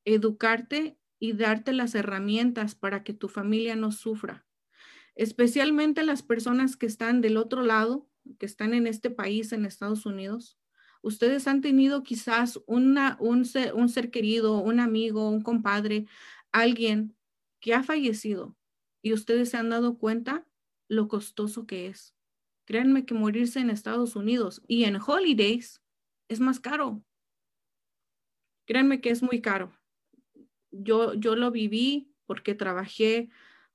[0.06, 4.46] educarte y darte las herramientas para que tu familia no sufra,
[5.16, 8.08] especialmente las personas que están del otro lado
[8.40, 10.58] que están en este país, en Estados Unidos,
[11.02, 12.96] ustedes han tenido quizás un,
[13.46, 16.06] ser, un ser querido, un amigo, un compadre,
[16.52, 17.16] alguien
[17.60, 18.56] que ha fallecido
[19.02, 20.46] y ustedes se han dado cuenta
[20.88, 22.16] lo costoso que es.
[22.66, 25.82] Créanme que morirse en Estados Unidos y en holidays
[26.30, 27.04] es más caro.
[28.66, 29.74] Créanme que es muy caro.
[30.72, 33.30] Yo, yo lo viví porque trabajé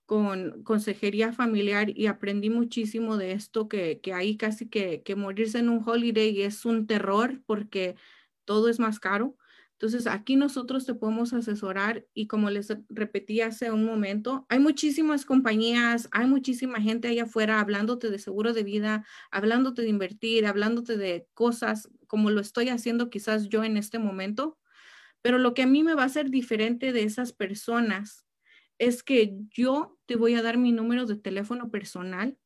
[0.06, 5.59] con consejería familiar y aprendí muchísimo de esto, que, que ahí casi que, que, morirse
[5.59, 7.97] en un holiday es un terror porque
[8.44, 9.36] todo es más caro.
[9.73, 15.27] Entonces, aquí nosotros te podemos asesorar y como les repetí hace un momento, hay muchísimas
[15.27, 20.97] compañías, hay muchísima gente allá afuera hablándote de seguro de vida, hablándote de invertir, hablándote
[20.97, 24.56] de cosas como lo estoy haciendo quizás yo en este momento.
[25.22, 28.26] Pero lo que a mí me va a hacer diferente de esas personas
[28.78, 32.38] es que yo te voy a dar mi número de teléfono personal.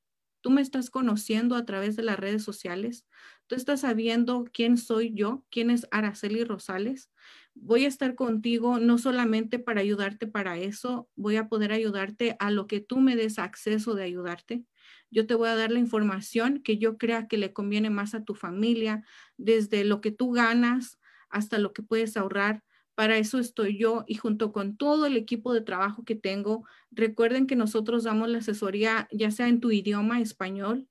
[0.42, 3.06] Tú me estás conociendo a través de las redes sociales.
[3.46, 7.10] Tú estás sabiendo quién soy yo, quién es Araceli Rosales.
[7.54, 12.50] Voy a estar contigo no solamente para ayudarte para eso, voy a poder ayudarte a
[12.50, 14.64] lo que tú me des acceso de ayudarte.
[15.10, 18.24] Yo te voy a dar la información que yo crea que le conviene más a
[18.24, 19.04] tu familia,
[19.36, 20.99] desde lo que tú ganas
[21.30, 22.62] hasta lo que puedes ahorrar
[23.00, 27.46] para eso estoy yo y junto con todo el equipo de trabajo que tengo, recuerden
[27.46, 30.86] que nosotros damos la asesoría ya sea en tu idioma español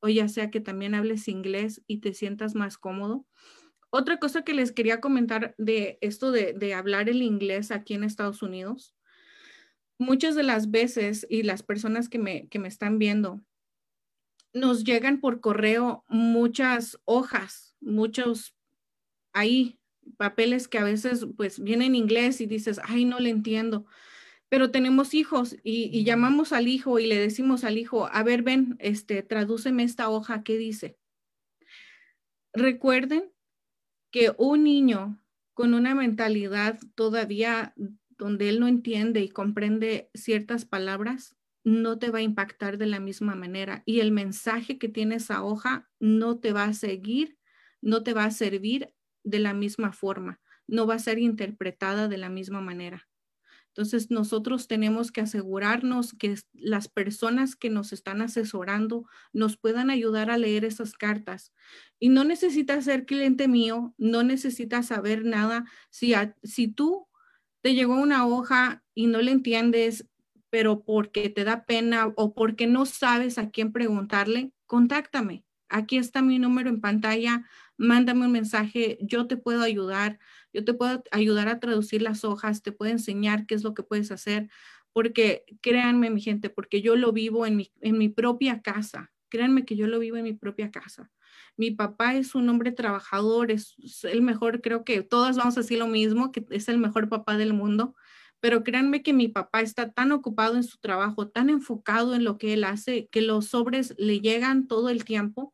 [0.00, 3.24] o ya sea que también hables inglés y te sientas más cómodo.
[3.90, 8.42] Otra cosa que les quería comentar de esto de, hablar el inglés aquí en Estados
[8.42, 8.96] Unidos,
[9.96, 13.40] muchas de las veces y las personas que me, que me están viendo,
[14.52, 18.56] nos llegan por correo muchas hojas, muchos
[19.34, 19.78] ahí
[20.16, 23.86] papeles que a veces pues vienen en inglés y dices, ay, no le entiendo.
[24.48, 28.76] Pero tenemos hijos y, llamamos al hijo y le decimos al hijo, a ver, ven,
[28.78, 30.98] este, tradúceme esta hoja, ¿qué dice?
[32.52, 33.32] Recuerden
[34.10, 35.20] que un niño
[35.54, 37.74] con una mentalidad todavía
[38.16, 43.00] donde él no entiende y comprende ciertas palabras, no te va a impactar de la
[43.00, 47.38] misma manera y el mensaje que tiene esa hoja no te va a seguir,
[47.80, 48.94] no te va a servir
[49.24, 53.08] de la misma forma, no va a ser interpretada de la misma manera.
[53.76, 60.30] Entonces, nosotros tenemos que asegurarnos que las personas que nos están asesorando nos puedan ayudar
[60.30, 61.52] a leer esas cartas.
[61.98, 65.64] Y no necesitas ser cliente mío, no necesitas saber nada.
[65.90, 66.14] Si,
[66.44, 67.08] si tú
[67.62, 70.06] te llegó una hoja y no le entiendes,
[70.50, 75.44] pero porque te da pena o porque no sabes a quién preguntarle, contáctame.
[75.68, 77.44] Aquí está mi número en pantalla,
[77.76, 80.18] mándame un mensaje, yo te puedo ayudar,
[80.52, 83.82] yo te puedo ayudar a traducir las hojas, te puedo enseñar qué es lo que
[83.82, 84.48] puedes hacer,
[84.92, 89.64] porque créanme mi gente, porque yo lo vivo en mi, en mi propia casa, créanme
[89.64, 91.10] que yo lo vivo en mi propia casa.
[91.56, 93.74] Mi papá es un hombre trabajador, es
[94.04, 97.36] el mejor, creo que todos vamos a decir lo mismo, que es el mejor papá
[97.36, 97.94] del mundo,
[98.40, 102.38] pero créanme que mi papá está tan ocupado en su trabajo, tan enfocado en lo
[102.38, 105.53] que él hace, que los sobres le llegan todo el tiempo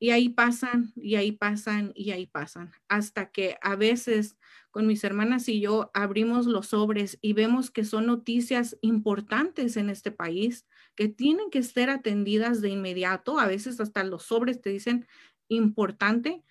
[0.00, 4.36] y ahí pasan y ahí pasan y ahí pasan, hasta que a veces
[4.70, 9.90] con mis hermanas y yo abrimos los sobres y vemos que son noticias importantes en
[9.90, 13.40] este país que tienen que ser atendidas de inmediato.
[13.40, 15.06] A veces hasta los sobres te dicen
[15.48, 16.44] importante,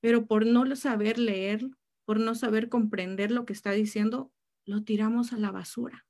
[0.00, 1.68] pero por no saber leer,
[2.04, 4.32] por no saber comprender lo que está diciendo,
[4.66, 6.06] lo tiramos a la basura,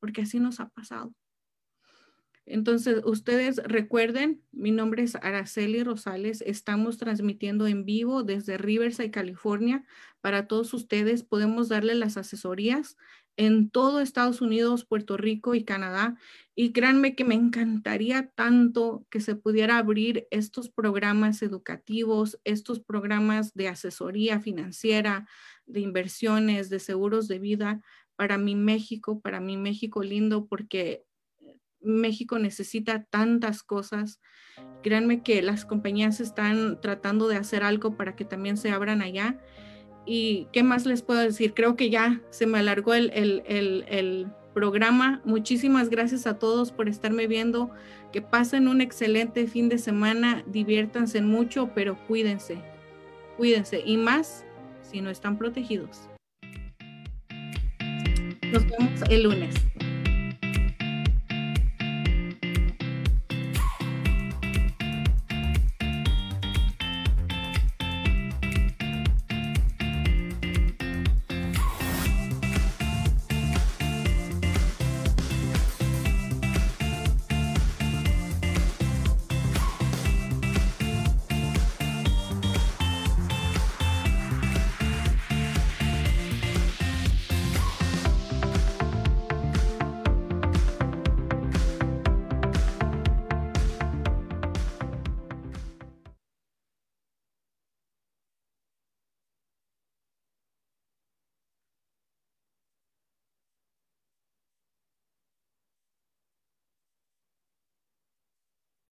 [0.00, 1.12] porque así nos ha pasado.
[2.50, 9.84] Entonces, ustedes recuerden, mi nombre es Araceli Rosales, estamos transmitiendo en vivo desde Riverside, California.
[10.22, 12.96] Para todos ustedes podemos darle las asesorías
[13.36, 16.16] en todo Estados Unidos, Puerto Rico y Canadá.
[16.56, 23.52] Y créanme que me encantaría tanto que se pudiera abrir estos programas educativos, estos programas
[23.52, 25.28] de asesoría financiera,
[25.66, 27.82] de inversiones, de seguros de vida
[28.16, 31.04] para mi México, para mi México lindo, porque
[31.80, 34.20] México necesita tantas cosas.
[34.82, 39.38] Créanme que las compañías están tratando de hacer algo para que también se abran allá.
[40.06, 41.54] ¿Y qué más les puedo decir?
[41.54, 45.20] Creo que ya se me alargó el, el, el programa.
[45.24, 47.70] Muchísimas gracias a todos por estarme viendo.
[48.12, 50.42] Que pasen un excelente fin de semana.
[50.46, 52.58] Diviértanse mucho, pero cuídense.
[53.36, 53.82] Cuídense.
[53.84, 54.44] Y más
[54.82, 56.08] si no están protegidos.
[58.50, 59.54] Nos vemos el lunes.